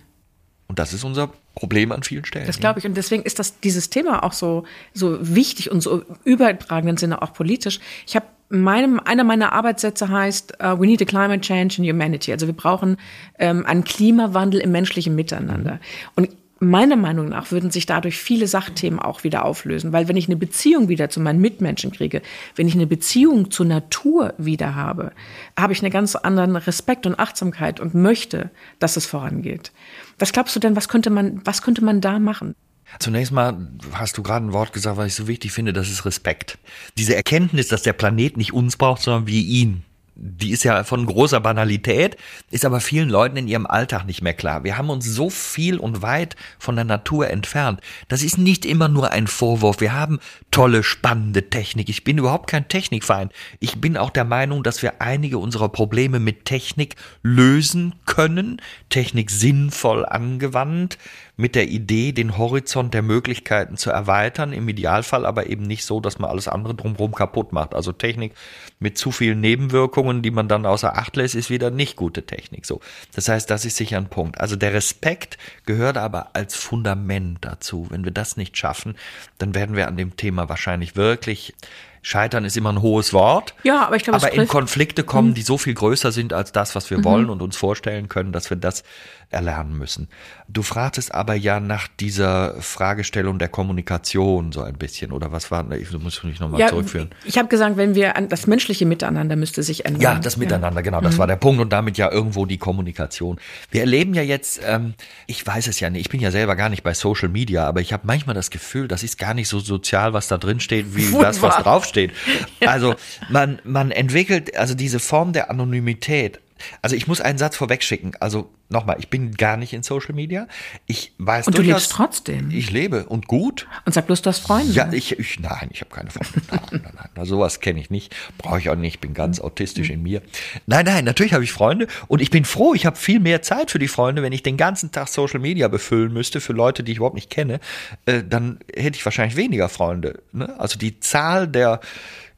[0.72, 2.48] Und das ist unser Problem an vielen Stellen.
[2.48, 2.86] Das glaube ich.
[2.86, 7.34] Und deswegen ist das, dieses Thema auch so, so wichtig und so übertragenden Sinne auch
[7.34, 7.82] politisch.
[8.08, 12.32] Ich habe meinem, einer meiner Arbeitssätze heißt, uh, we need a climate change in humanity.
[12.32, 12.96] Also wir brauchen
[13.38, 15.82] ähm, einen Klimawandel im menschlichen Miteinander.
[16.16, 16.30] Und
[16.62, 19.92] meiner Meinung nach würden sich dadurch viele Sachthemen auch wieder auflösen.
[19.92, 22.22] Weil wenn ich eine Beziehung wieder zu meinen Mitmenschen kriege,
[22.56, 25.12] wenn ich eine Beziehung zur Natur wieder habe,
[25.60, 29.72] habe ich einen ganz anderen Respekt und Achtsamkeit und möchte, dass es vorangeht.
[30.20, 32.54] Was glaubst du denn, was könnte man, was könnte man da machen?
[33.00, 36.06] Zunächst mal hast du gerade ein Wort gesagt, was ich so wichtig finde, das ist
[36.06, 36.60] Respekt.
[36.98, 39.84] Diese Erkenntnis, dass der Planet nicht uns braucht, sondern wir ihn
[40.24, 42.16] die ist ja von großer Banalität,
[42.52, 44.64] ist aber vielen Leuten in ihrem Alltag nicht mehr klar.
[44.64, 47.82] Wir haben uns so viel und weit von der Natur entfernt.
[48.08, 49.82] Das ist nicht immer nur ein Vorwurf.
[49.82, 50.20] Wir haben
[50.52, 51.90] tolle, spannende Technik.
[51.90, 53.34] Ich bin überhaupt kein Technikfeind.
[53.60, 58.62] Ich bin auch der Meinung, dass wir einige unserer Probleme mit Technik lösen können.
[58.90, 61.00] Technik sinnvoll angewandt
[61.42, 66.00] mit der Idee, den Horizont der Möglichkeiten zu erweitern, im Idealfall aber eben nicht so,
[66.00, 67.74] dass man alles andere drumherum kaputt macht.
[67.74, 68.34] Also Technik
[68.80, 72.68] mit zu vielen Nebenwirkungen, die man dann außer Acht lässt, ist wieder nicht gute Technik.
[72.68, 72.80] So.
[73.16, 74.40] Das heißt, das ist sicher ein Punkt.
[74.40, 77.88] Also der Respekt gehört aber als Fundament dazu.
[77.90, 78.96] Wenn wir das nicht schaffen,
[79.40, 81.56] dann werden wir an dem Thema wahrscheinlich wirklich
[82.04, 83.54] Scheitern ist immer ein hohes Wort.
[83.64, 85.34] Ja, aber ich glaube, aber in Konflikte kommen, hm.
[85.36, 87.04] die so viel größer sind als das, was wir mhm.
[87.04, 88.84] wollen und uns vorstellen können, dass wir das
[89.32, 90.08] erlernen müssen.
[90.48, 95.70] Du fragtest aber ja nach dieser Fragestellung der Kommunikation so ein bisschen oder was war?
[95.72, 97.10] Ich muss mich nochmal ja, zurückführen.
[97.26, 100.02] Ich habe gesagt, wenn wir an das menschliche Miteinander müsste sich ändern.
[100.02, 100.84] Ja, das Miteinander, ja.
[100.84, 101.20] genau, das mhm.
[101.20, 103.40] war der Punkt und damit ja irgendwo die Kommunikation.
[103.70, 104.94] Wir erleben ja jetzt, ähm,
[105.28, 107.82] ich weiß es ja nicht, ich bin ja selber gar nicht bei Social Media, aber
[107.82, 110.96] ich habe manchmal das Gefühl, das ist gar nicht so sozial, was da drin steht,
[110.96, 111.22] wie Wunderbar.
[111.32, 112.12] das, was draufsteht.
[112.66, 112.96] Also
[113.30, 116.40] man man entwickelt also diese Form der Anonymität
[116.82, 118.16] also ich muss einen Satz vorwegschicken.
[118.20, 120.48] Also nochmal, ich bin gar nicht in Social Media.
[120.88, 122.52] Ich weiß Und du durchaus, lebst trotzdem.
[122.52, 123.68] Ich lebe und gut.
[123.86, 124.72] Und sag bloß, du hast Freunde.
[124.72, 126.42] Ja, ich, ich nein, ich habe keine Freunde.
[126.52, 127.26] Nein, nein, nein.
[127.26, 128.16] Sowas kenne ich nicht.
[128.38, 128.96] Brauche ich auch nicht.
[128.96, 130.22] Ich bin ganz autistisch in mir.
[130.66, 133.72] Nein, nein, natürlich habe ich Freunde und ich bin froh, ich habe viel mehr Zeit
[133.72, 134.24] für die Freunde.
[134.24, 137.30] Wenn ich den ganzen Tag Social Media befüllen müsste für Leute, die ich überhaupt nicht
[137.30, 137.60] kenne,
[138.06, 140.22] äh, dann hätte ich wahrscheinlich weniger Freunde.
[140.32, 140.60] Ne?
[140.60, 141.82] Also die Zahl der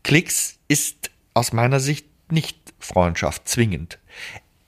[0.04, 4.00] Klicks ist aus meiner Sicht nicht Freundschaft zwingend.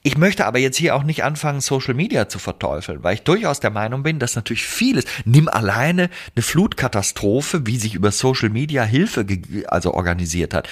[0.06, 3.58] Ich möchte aber jetzt hier auch nicht anfangen, Social Media zu verteufeln, weil ich durchaus
[3.58, 8.84] der Meinung bin, dass natürlich vieles, nimm alleine eine Flutkatastrophe, wie sich über Social Media
[8.84, 9.26] Hilfe
[9.66, 10.68] also organisiert hat,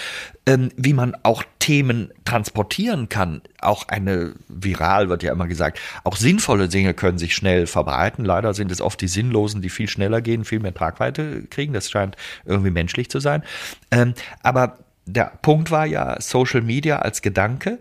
[0.46, 6.14] ähm, wie man auch Themen transportieren kann, auch eine, viral wird ja immer gesagt, auch
[6.14, 8.24] sinnvolle Dinge können sich schnell verbreiten.
[8.24, 11.72] Leider sind es oft die Sinnlosen, die viel schneller gehen, viel mehr Tragweite kriegen.
[11.72, 13.42] Das scheint irgendwie menschlich zu sein.
[13.90, 17.78] Ähm, aber der Punkt war ja Social Media als Gedanke.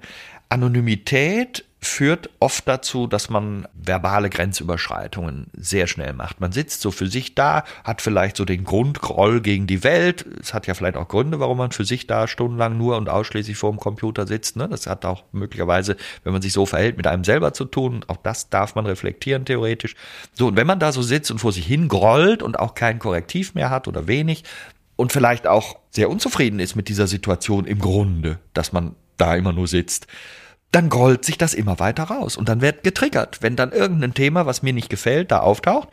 [0.53, 6.39] Anonymität führt oft dazu, dass man verbale Grenzüberschreitungen sehr schnell macht.
[6.39, 10.25] Man sitzt so für sich da, hat vielleicht so den Grundgroll gegen die Welt.
[10.39, 13.57] Es hat ja vielleicht auch Gründe, warum man für sich da stundenlang nur und ausschließlich
[13.57, 14.55] vor dem Computer sitzt.
[14.55, 14.69] Ne?
[14.69, 18.05] Das hat auch möglicherweise, wenn man sich so verhält, mit einem selber zu tun.
[18.07, 19.95] Auch das darf man reflektieren, theoretisch.
[20.33, 22.99] So, und wenn man da so sitzt und vor sich hin grollt und auch kein
[22.99, 24.43] Korrektiv mehr hat oder wenig,
[24.95, 29.51] und vielleicht auch sehr unzufrieden ist mit dieser Situation im Grunde, dass man da immer
[29.51, 30.07] nur sitzt,
[30.73, 33.41] dann grollt sich das immer weiter raus und dann wird getriggert.
[33.41, 35.89] Wenn dann irgendein Thema, was mir nicht gefällt, da auftaucht,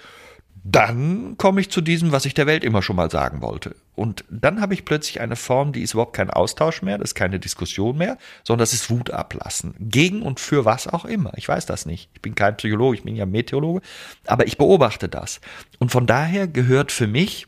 [0.63, 3.77] dann komme ich zu diesem, was ich der Welt immer schon mal sagen wollte.
[3.95, 7.15] Und dann habe ich plötzlich eine Form, die ist überhaupt kein Austausch mehr, das ist
[7.15, 9.75] keine Diskussion mehr, sondern das ist Wut ablassen.
[9.79, 11.33] Gegen und für was auch immer.
[11.37, 12.11] Ich weiß das nicht.
[12.15, 13.81] Ich bin kein Psychologe, ich bin ja Meteorologe,
[14.27, 15.41] aber ich beobachte das.
[15.79, 17.47] Und von daher gehört für mich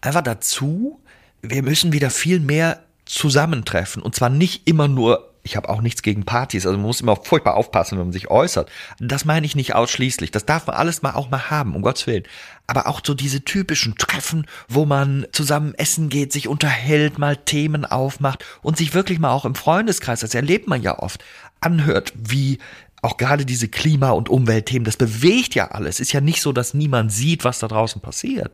[0.00, 1.00] einfach dazu,
[1.42, 4.02] wir müssen wieder viel mehr zusammentreffen.
[4.02, 7.16] Und zwar nicht immer nur ich habe auch nichts gegen Partys, also man muss immer
[7.16, 8.70] furchtbar aufpassen, wenn man sich äußert.
[8.98, 10.30] Das meine ich nicht ausschließlich.
[10.30, 12.24] Das darf man alles mal auch mal haben, um Gottes Willen.
[12.66, 17.84] Aber auch so diese typischen Treffen, wo man zusammen essen geht, sich unterhält, mal Themen
[17.84, 21.24] aufmacht und sich wirklich mal auch im Freundeskreis, das erlebt man ja oft,
[21.60, 22.58] anhört, wie
[23.02, 26.00] auch gerade diese Klima- und Umweltthemen, das bewegt ja alles.
[26.00, 28.52] Ist ja nicht so, dass niemand sieht, was da draußen passiert.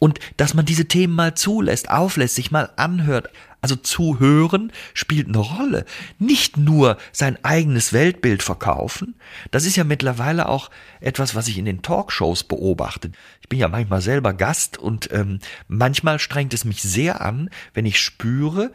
[0.00, 3.28] Und dass man diese Themen mal zulässt, auflässt, sich mal anhört.
[3.60, 5.84] Also zuhören spielt eine Rolle.
[6.18, 9.14] Nicht nur sein eigenes Weltbild verkaufen.
[9.50, 10.70] Das ist ja mittlerweile auch
[11.00, 13.12] etwas, was ich in den Talkshows beobachte.
[13.42, 17.84] Ich bin ja manchmal selber Gast und ähm, manchmal strengt es mich sehr an, wenn
[17.84, 18.72] ich spüre,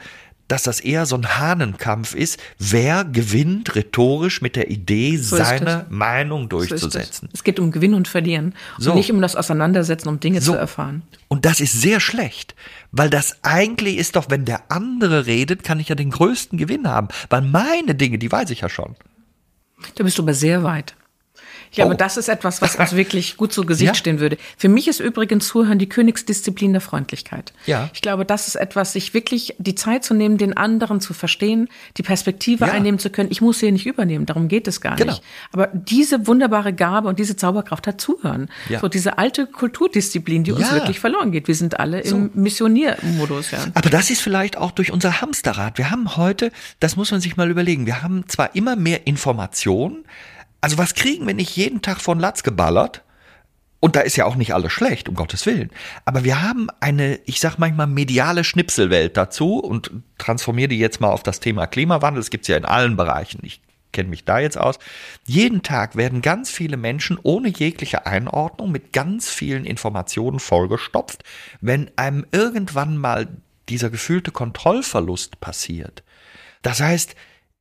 [0.48, 2.40] dass das eher so ein Hahnenkampf ist.
[2.60, 7.30] Wer gewinnt rhetorisch mit der Idee, so seine Meinung durchzusetzen?
[7.30, 7.44] So es.
[7.44, 8.92] geht um Gewinn und Verlieren so.
[8.92, 11.02] und nicht um das Auseinandersetzen, um Dinge zu erfahren.
[11.28, 12.56] Und das ist sehr schlecht,
[12.92, 16.88] weil das eigentlich ist doch, wenn der andere redet, kann ich ja den größten Gewinn
[16.88, 18.96] haben, weil meine Dinge, die weiß ich ja schon.
[19.96, 20.96] Da bist du aber sehr weit.
[21.76, 21.98] Ich glaube, oh.
[21.98, 23.94] das ist etwas, was uns wirklich gut zu Gesicht ja?
[23.96, 24.38] stehen würde.
[24.58, 27.52] Für mich ist übrigens Zuhören die Königsdisziplin der Freundlichkeit.
[27.66, 27.90] Ja.
[27.94, 31.68] Ich glaube, das ist etwas, sich wirklich die Zeit zu nehmen, den anderen zu verstehen,
[31.98, 32.72] die Perspektive ja.
[32.72, 33.30] einnehmen zu können.
[33.30, 35.12] Ich muss sie nicht übernehmen, darum geht es gar genau.
[35.12, 35.24] nicht.
[35.52, 38.48] Aber diese wunderbare Gabe und diese Zauberkraft hat Zuhören.
[38.70, 38.80] Ja.
[38.80, 41.50] So diese alte Kulturdisziplin, die uns wirklich verloren geht.
[41.50, 42.16] Wir sind alle so.
[42.16, 43.52] im Missioniermodus.
[43.52, 43.66] Ja.
[43.74, 45.78] Aber das ist vielleicht auch durch unser Hamsterrad.
[45.78, 50.06] Wir haben heute, das muss man sich mal überlegen, wir haben zwar immer mehr Informationen,
[50.62, 53.04] also was kriegen wir nicht jeden Tag von Latz geballert?
[53.80, 55.70] Und da ist ja auch nicht alles schlecht, um Gottes Willen.
[56.06, 61.12] Aber wir haben eine, ich sag manchmal, mediale Schnipselwelt dazu und transformiere die jetzt mal
[61.12, 62.20] auf das Thema Klimawandel.
[62.20, 63.42] Das gibt's ja in allen Bereichen.
[63.44, 64.80] Ich kenne mich da jetzt aus.
[65.26, 71.24] Jeden Tag werden ganz viele Menschen ohne jegliche Einordnung mit ganz vielen Informationen vollgestopft.
[71.62, 73.28] Wenn einem irgendwann mal
[73.70, 76.04] dieser gefühlte Kontrollverlust passiert,
[76.62, 77.16] das heißt,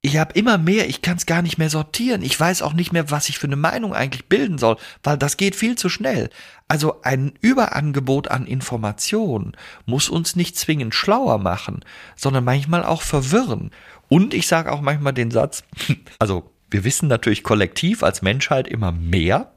[0.05, 2.21] ich habe immer mehr, ich kann es gar nicht mehr sortieren.
[2.21, 5.39] Ich weiß auch nicht mehr, was ich für eine Meinung eigentlich bilden soll, weil das
[5.39, 6.29] geht viel zu schnell.
[6.69, 11.87] Also ein Überangebot an Informationen muss uns nicht zwingend schlauer machen,
[12.17, 13.71] sondern manchmal auch verwirren.
[14.11, 15.65] Und ich sage auch manchmal den Satz,
[16.19, 19.53] also wir wissen natürlich kollektiv als Menschheit immer mehr,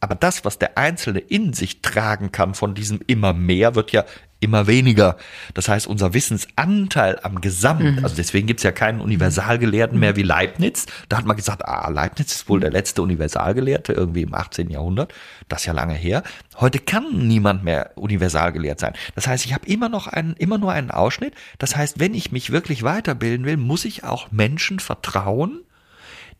[0.00, 4.04] aber das, was der Einzelne in sich tragen kann von diesem immer mehr, wird ja
[4.42, 5.16] immer weniger.
[5.54, 8.04] Das heißt, unser Wissensanteil am Gesamt, mhm.
[8.04, 10.86] also deswegen gibt's ja keinen Universalgelehrten mehr wie Leibniz.
[11.08, 14.70] Da hat man gesagt, ah, Leibniz ist wohl der letzte Universalgelehrte, irgendwie im 18.
[14.70, 15.14] Jahrhundert.
[15.48, 16.22] Das ist ja lange her.
[16.58, 18.94] Heute kann niemand mehr universalgelehrt sein.
[19.14, 21.34] Das heißt, ich habe immer noch einen, immer nur einen Ausschnitt.
[21.58, 25.60] Das heißt, wenn ich mich wirklich weiterbilden will, muss ich auch Menschen vertrauen,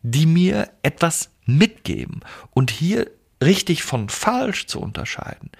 [0.02, 2.20] die mir etwas mitgeben.
[2.50, 3.10] Und hier
[3.42, 5.50] richtig von falsch zu unterscheiden.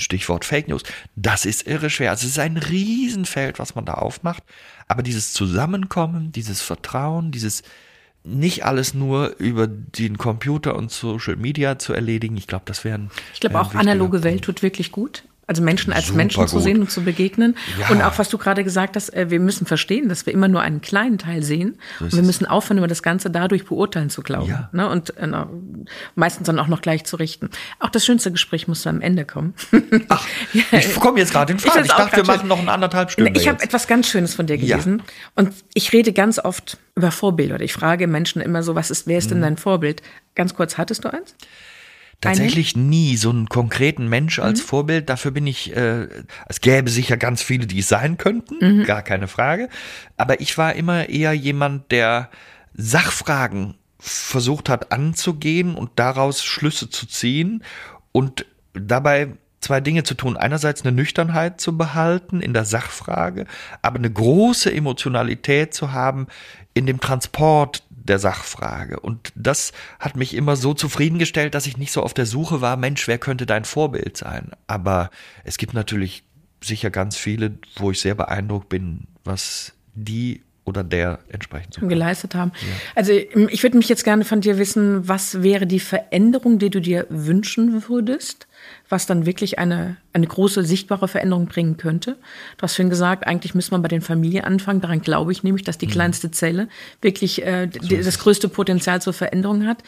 [0.00, 0.82] Stichwort Fake News.
[1.16, 2.10] Das ist irre schwer.
[2.10, 4.42] Also es ist ein Riesenfeld, was man da aufmacht.
[4.86, 7.62] Aber dieses Zusammenkommen, dieses Vertrauen, dieses
[8.24, 12.36] nicht alles nur über den Computer und Social Media zu erledigen.
[12.36, 13.10] Ich glaube, das wären.
[13.32, 15.24] Ich glaube, auch analoge Welt tut wirklich gut.
[15.48, 16.50] Also Menschen als Super Menschen gut.
[16.50, 17.56] zu sehen und zu begegnen.
[17.80, 17.88] Ja.
[17.88, 20.60] Und auch was du gerade gesagt hast, äh, wir müssen verstehen, dass wir immer nur
[20.60, 21.78] einen kleinen Teil sehen.
[21.98, 24.50] So und wir müssen aufhören, über das Ganze dadurch beurteilen zu glauben.
[24.50, 24.68] Ja.
[24.72, 24.86] Ne?
[24.86, 25.26] Und äh,
[26.14, 27.48] meistens dann auch noch gleich zu richten.
[27.80, 29.54] Auch das schönste Gespräch muss am Ende kommen.
[30.08, 30.64] Ach, ja.
[30.72, 31.80] ich komme jetzt gerade in Frage.
[31.80, 32.48] Ich, ich dachte, wir machen schön.
[32.48, 33.34] noch ein anderthalb Stunden.
[33.34, 35.02] Ich habe etwas ganz Schönes von dir gelesen.
[35.34, 37.58] Und ich rede ganz oft über Vorbilder.
[37.60, 39.42] Ich frage Menschen immer so, was ist, wer ist denn mhm.
[39.42, 40.02] dein Vorbild?
[40.34, 41.34] Ganz kurz, hattest du eins?
[42.20, 42.88] Tatsächlich Einen?
[42.88, 44.66] nie so einen konkreten Mensch als mhm.
[44.66, 45.08] Vorbild.
[45.08, 46.08] Dafür bin ich, äh,
[46.48, 48.84] es gäbe sicher ganz viele, die es sein könnten, mhm.
[48.84, 49.68] gar keine Frage.
[50.16, 52.30] Aber ich war immer eher jemand, der
[52.74, 57.62] Sachfragen versucht hat anzugehen und daraus Schlüsse zu ziehen
[58.12, 59.28] und dabei
[59.60, 60.36] zwei Dinge zu tun.
[60.36, 63.46] Einerseits eine Nüchternheit zu behalten in der Sachfrage,
[63.82, 66.26] aber eine große Emotionalität zu haben
[66.74, 69.00] in dem Transport der Sachfrage.
[69.00, 72.76] Und das hat mich immer so zufriedengestellt, dass ich nicht so auf der Suche war,
[72.76, 74.52] Mensch, wer könnte dein Vorbild sein?
[74.66, 75.10] Aber
[75.44, 76.24] es gibt natürlich
[76.62, 82.34] sicher ganz viele, wo ich sehr beeindruckt bin, was die oder der entsprechend so geleistet
[82.34, 82.52] haben.
[82.60, 82.74] Ja.
[82.94, 86.80] Also ich würde mich jetzt gerne von dir wissen, was wäre die Veränderung, die du
[86.80, 88.47] dir wünschen würdest?
[88.88, 92.16] Was dann wirklich eine, eine große sichtbare Veränderung bringen könnte.
[92.56, 94.80] Du hast vorhin gesagt, eigentlich müssen wir bei den Familien anfangen.
[94.80, 95.92] Daran glaube ich nämlich, dass die mhm.
[95.92, 96.68] kleinste Zelle
[97.00, 99.82] wirklich äh, so das größte Potenzial zur Veränderung hat.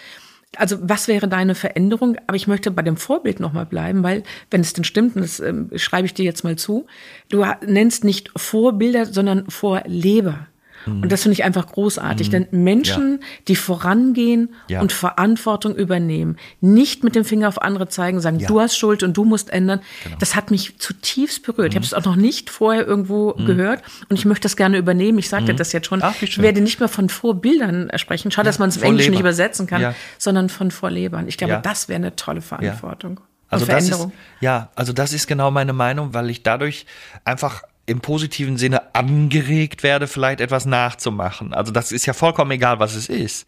[0.57, 2.16] Also was wäre deine Veränderung?
[2.26, 5.38] Aber ich möchte bei dem Vorbild nochmal bleiben, weil wenn es denn stimmt, und das
[5.40, 6.86] äh, schreibe ich dir jetzt mal zu,
[7.28, 10.48] du nennst nicht Vorbilder, sondern Vorleber.
[10.87, 14.81] Und das finde ich einfach großartig, denn Menschen, die vorangehen Ja.
[14.81, 18.49] und Verantwortung übernehmen, nicht mit dem Finger auf andere zeigen, sagen, Ja.
[18.49, 19.81] du hast Schuld und du musst ändern,
[20.18, 21.68] das hat mich zutiefst berührt.
[21.72, 25.18] Ich habe es auch noch nicht vorher irgendwo gehört und ich möchte das gerne übernehmen.
[25.18, 26.03] Ich sagte das jetzt schon.
[26.03, 28.31] Ach, ich werde nicht mehr von Vorbildern sprechen.
[28.31, 29.95] Schade, dass man es im Englischen nicht übersetzen kann, Ja.
[30.18, 31.28] sondern von Vorlebern.
[31.28, 31.61] Ich glaube, Ja.
[31.61, 33.20] das wäre eine tolle Verantwortung.
[33.53, 34.12] Also das ist, Veränderung.
[34.41, 36.87] ja, also das ist genau meine Meinung, weil ich dadurch
[37.24, 41.53] einfach im positiven Sinne angeregt werde, vielleicht etwas nachzumachen.
[41.53, 43.47] Also das ist ja vollkommen egal, was es ist.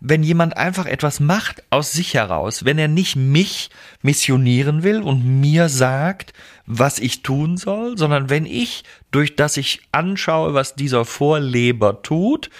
[0.00, 3.70] Wenn jemand einfach etwas macht aus sich heraus, wenn er nicht mich
[4.02, 6.32] missionieren will und mir sagt,
[6.66, 12.50] was ich tun soll, sondern wenn ich, durch das ich anschaue, was dieser Vorleber tut,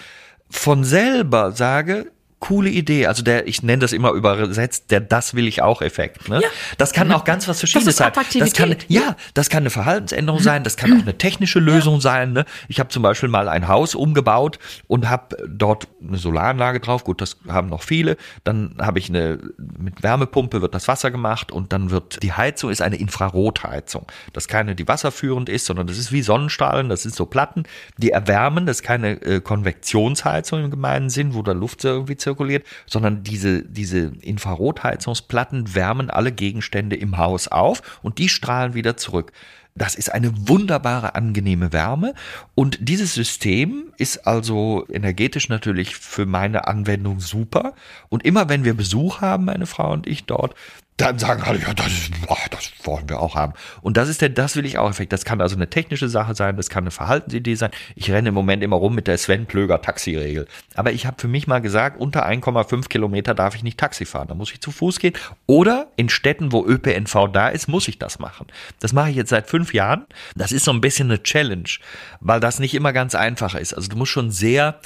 [0.49, 5.47] von selber sage, coole Idee, also der, ich nenne das immer übersetzt, der Das will
[5.47, 6.29] ich auch Effekt.
[6.29, 6.41] Ne?
[6.41, 6.49] Ja.
[6.77, 8.11] Das kann auch ganz was Verschiedenes sein.
[8.39, 12.33] Das kann, ja, das kann eine Verhaltensänderung sein, das kann auch eine technische Lösung sein.
[12.33, 12.45] Ne?
[12.67, 17.03] Ich habe zum Beispiel mal ein Haus umgebaut und habe dort eine Solaranlage drauf.
[17.03, 18.17] Gut, das haben noch viele.
[18.43, 22.69] Dann habe ich eine mit Wärmepumpe wird das Wasser gemacht und dann wird die Heizung
[22.69, 24.05] ist eine Infrarotheizung.
[24.33, 26.89] Das ist keine, die wasserführend ist, sondern das ist wie Sonnenstrahlen.
[26.89, 27.63] Das sind so Platten,
[27.97, 28.65] die erwärmen.
[28.65, 33.63] Das ist keine äh, Konvektionsheizung im gemeinen Sinn, wo da Luft irgendwie zirkuliert, sondern diese
[33.63, 39.31] diese Infrarotheizungsplatten wärmen alle Gegenstände im Haus auf und die strahlen wieder zurück.
[39.77, 42.13] Das ist eine wunderbare, angenehme Wärme.
[42.55, 47.73] Und dieses System ist also energetisch natürlich für meine Anwendung super.
[48.07, 50.55] Und immer wenn wir Besuch haben, meine Frau und ich dort,
[50.97, 53.53] dann sagen alle, ja, das, ist, ach, das wollen wir auch haben.
[53.81, 55.11] Und das ist der Das will ich auch Effekt.
[55.11, 57.71] Das kann also eine technische Sache sein, das kann eine Verhaltensidee sein.
[57.95, 60.47] Ich renne im Moment immer rum mit der Sven Plöger Taxiregel.
[60.73, 64.29] Aber ich habe für mich mal gesagt, unter 1,5 Kilometer darf ich nicht Taxi fahren.
[64.29, 65.13] Da muss ich zu Fuß gehen.
[65.47, 68.47] Oder in Städten, wo ÖPNV da ist, muss ich das machen.
[68.79, 70.05] Das mache ich jetzt seit fünf Jahren.
[70.35, 71.69] Das ist so ein bisschen eine Challenge,
[72.21, 73.73] weil das nicht immer ganz einfach ist.
[73.73, 74.79] Also du musst schon sehr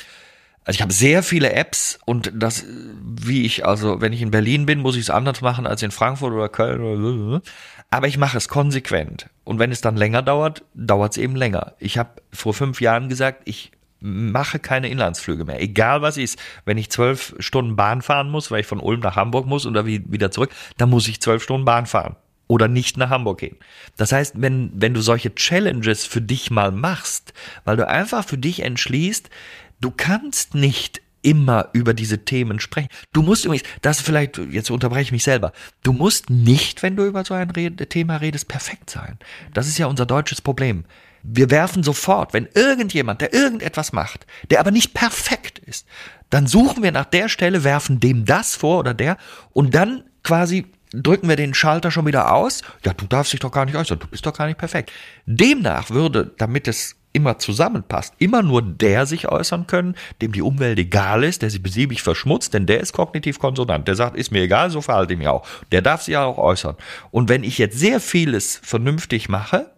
[0.70, 2.63] also ich habe sehr viele Apps und das,
[3.03, 5.89] wie ich, also wenn ich in Berlin bin, muss ich es anders machen als in
[5.89, 7.41] Frankfurt oder Köln oder
[7.89, 9.32] aber ich mache es konsequent.
[9.45, 11.74] Und wenn es dann länger dauert, dauert es eben länger.
[11.80, 15.59] Ich habe vor fünf Jahren gesagt, ich mache keine Inlandsflüge mehr.
[15.59, 16.38] Egal was ist.
[16.65, 19.88] Wenn ich zwölf Stunden Bahn fahren muss, weil ich von Ulm nach Hamburg muss oder
[19.88, 22.15] wie- wieder zurück, dann muss ich zwölf Stunden Bahn fahren.
[22.45, 23.57] Oder nicht nach Hamburg gehen.
[23.97, 28.38] Das heißt, wenn, wenn du solche Challenges für dich mal machst, weil du einfach für
[28.38, 29.32] dich entschließt,
[29.80, 32.89] du kannst nicht immer über diese Themen sprechen.
[33.11, 35.51] Du musst übrigens, das vielleicht, jetzt unterbreche ich mich selber,
[35.84, 39.19] du musst nicht, wenn du über so ein Thema redest, perfekt sein.
[39.53, 40.86] Das ist ja unser deutsches Problem.
[41.21, 45.86] Wir werfen sofort, wenn irgendjemand, der irgendetwas macht, der aber nicht perfekt ist,
[46.30, 49.17] dann suchen wir nach der Stelle, werfen dem das vor oder der
[49.51, 52.61] und dann quasi drücken wir den Schalter schon wieder aus.
[52.86, 54.91] Ja, du darfst dich doch gar nicht äußern, du bist doch gar nicht perfekt.
[55.25, 60.78] Demnach würde, damit es immer zusammenpasst, immer nur der sich äußern können, dem die Umwelt
[60.78, 63.88] egal ist, der sie besiebig verschmutzt, denn der ist kognitiv konsonant.
[63.88, 65.45] Der sagt, ist mir egal, so verhalte ich mich auch.
[65.72, 66.76] Der darf sich ja auch äußern.
[67.12, 69.72] Und wenn ich jetzt sehr vieles vernünftig mache,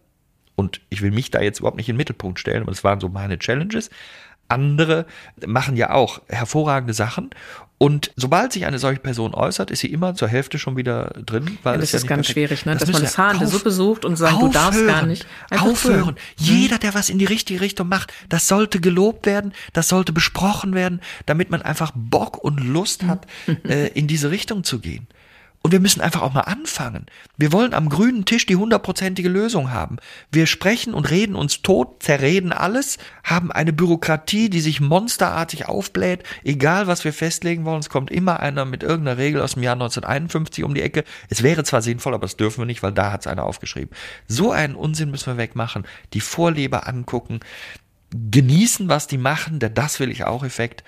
[0.56, 3.00] und ich will mich da jetzt überhaupt nicht in den Mittelpunkt stellen, aber das waren
[3.00, 3.90] so meine Challenges.
[4.52, 5.06] Andere
[5.46, 7.30] machen ja auch hervorragende Sachen.
[7.78, 11.58] Und sobald sich eine solche Person äußert, ist sie immer zur Hälfte schon wieder drin.
[11.64, 12.74] Weil Ja, es das ist nicht ganz schwierig, ne?
[12.74, 15.08] Das dass man das Haar in der Suppe sucht und sagt, du darfst gar aufhören,
[15.08, 15.26] nicht.
[15.50, 16.04] Einfach Aufhören.
[16.04, 16.16] tun.
[16.38, 20.76] Jeder, der was in die richtige Richtung macht, das sollte gelobt werden, das sollte besprochen
[20.76, 23.26] werden, damit man einfach Bock und Lust hat,
[23.68, 25.08] äh, in diese Richtung zu gehen.
[25.64, 27.06] Und wir müssen einfach auch mal anfangen.
[27.38, 29.98] Wir wollen am grünen Tisch die hundertprozentige Lösung haben.
[30.32, 36.24] Wir sprechen und reden uns tot, zerreden alles, haben eine Bürokratie, die sich monsterartig aufbläht.
[36.44, 39.74] Egal, was wir festlegen wollen, es kommt immer einer mit irgendeiner Regel aus dem Jahr
[39.74, 41.04] 1951 um die Ecke.
[41.30, 43.96] Es wäre zwar sinnvoll, aber das dürfen wir nicht, weil da hat es einer aufgeschrieben.
[44.28, 45.86] So einen Unsinn müssen wir wegmachen.
[46.14, 47.40] Die Vorleber angucken,
[48.10, 50.84] genießen, was die machen, der Das will ich auch Effekt.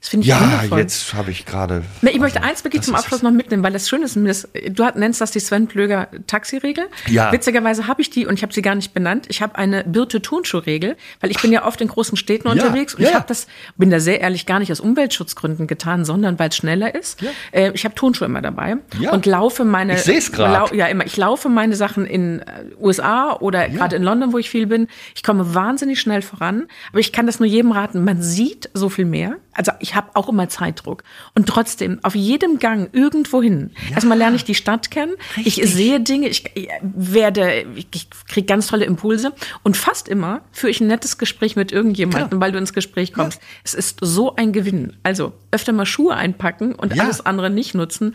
[0.00, 0.78] Das finde ich Ja, wundervoll.
[0.78, 1.82] jetzt habe ich gerade.
[2.02, 4.84] Ne, ich möchte eins wirklich zum Abschluss noch mitnehmen, weil das Schöne ist, das, du
[4.84, 6.86] hat- nennst das die Sven Plöger Taxiregel.
[7.06, 7.32] Ja.
[7.32, 9.26] Witzigerweise habe ich die und ich habe sie gar nicht benannt.
[9.28, 13.02] Ich habe eine Birte Turnschuhregel, weil ich bin ja oft in großen Städten unterwegs und
[13.02, 13.08] ja.
[13.10, 16.56] ich habe das, bin da sehr ehrlich gar nicht aus Umweltschutzgründen getan, sondern weil es
[16.56, 17.20] schneller ist.
[17.22, 17.30] Ja.
[17.52, 19.12] Äh, ich habe Turnschuhe immer dabei Ja.
[19.12, 20.70] und laufe meine, Ich seh's grad.
[20.70, 22.44] lau- ja immer, ich laufe meine Sachen in äh,
[22.80, 24.88] USA oder gerade in London, wo ich viel bin.
[25.14, 28.04] Ich komme wahnsinnig schnell voran, aber ich kann das nur jedem raten.
[28.04, 29.36] Man sieht so viel mehr.
[29.52, 31.04] Also ich habe auch immer Zeitdruck.
[31.34, 33.70] Und trotzdem, auf jedem Gang irgendwo hin.
[33.92, 35.14] Erstmal lerne ich die Stadt kennen.
[35.36, 35.72] Ich Richtig.
[35.74, 39.32] sehe Dinge, ich äh, werde, ich kriege ganz tolle Impulse.
[39.62, 42.40] Und fast immer führe ich ein nettes Gespräch mit irgendjemandem, Klar.
[42.40, 43.40] weil du ins Gespräch kommst.
[43.64, 44.96] Es ist so ein Gewinn.
[45.02, 47.04] Also öfter mal Schuhe einpacken und Ja.
[47.04, 48.14] alles andere nicht nutzen.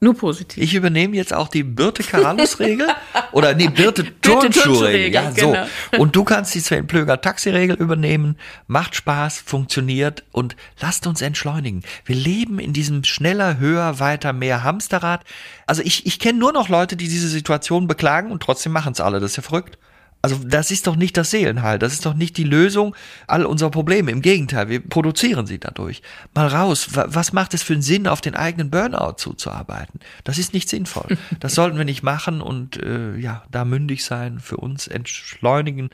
[0.00, 0.62] Nur positiv.
[0.62, 2.86] Ich übernehme jetzt auch die Birte Karalus-Regel.
[3.32, 5.12] oder nee, Birte Turnschuh-Regel.
[5.12, 5.50] Ja, so.
[5.50, 5.66] Genau.
[5.98, 8.36] Und du kannst die Sven Plöger Taxi-Regel übernehmen.
[8.68, 11.82] Macht Spaß, funktioniert und lasst uns entschleunigen.
[12.04, 15.24] Wir leben in diesem schneller, höher, weiter, mehr Hamsterrad.
[15.66, 19.00] Also ich, ich kenne nur noch Leute, die diese Situation beklagen und trotzdem machen es
[19.00, 19.18] alle.
[19.18, 19.78] Das ist ja verrückt.
[20.20, 22.96] Also das ist doch nicht das Seelenheil, das ist doch nicht die Lösung
[23.28, 24.10] all unserer Probleme.
[24.10, 26.02] Im Gegenteil, wir produzieren sie dadurch.
[26.34, 30.00] Mal raus, was macht es für einen Sinn, auf den eigenen Burnout zuzuarbeiten?
[30.24, 31.16] Das ist nicht sinnvoll.
[31.40, 35.90] Das sollten wir nicht machen und äh, ja, da mündig sein, für uns entschleunigen.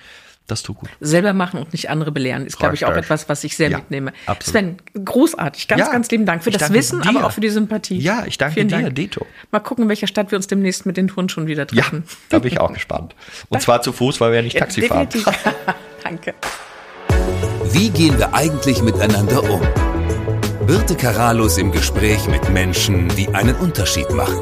[0.47, 0.91] Das tut gut.
[1.01, 3.79] Selber machen und nicht andere belehren, ist, glaube ich, auch etwas, was ich sehr ja,
[3.79, 4.13] mitnehme.
[4.27, 4.79] Absolut.
[4.93, 5.69] Sven, großartig.
[5.69, 7.09] Ganz, ja, ganz lieben Dank für das Wissen, dir.
[7.09, 7.99] aber auch für die Sympathie.
[7.99, 8.95] Ja, ich danke Vielen dir, Dank.
[8.95, 9.27] Dito.
[9.51, 12.05] Mal gucken, in welcher Stadt wir uns demnächst mit den Turnschuhen wieder treffen.
[12.07, 13.15] Ja, da bin ich auch gespannt.
[13.49, 15.09] Und zwar zu Fuß, weil wir ja nicht Taxi ja, fahren.
[16.03, 16.35] danke.
[17.73, 19.63] Wie gehen wir eigentlich miteinander um?
[20.67, 24.41] Birte Karalus im Gespräch mit Menschen, die einen Unterschied machen.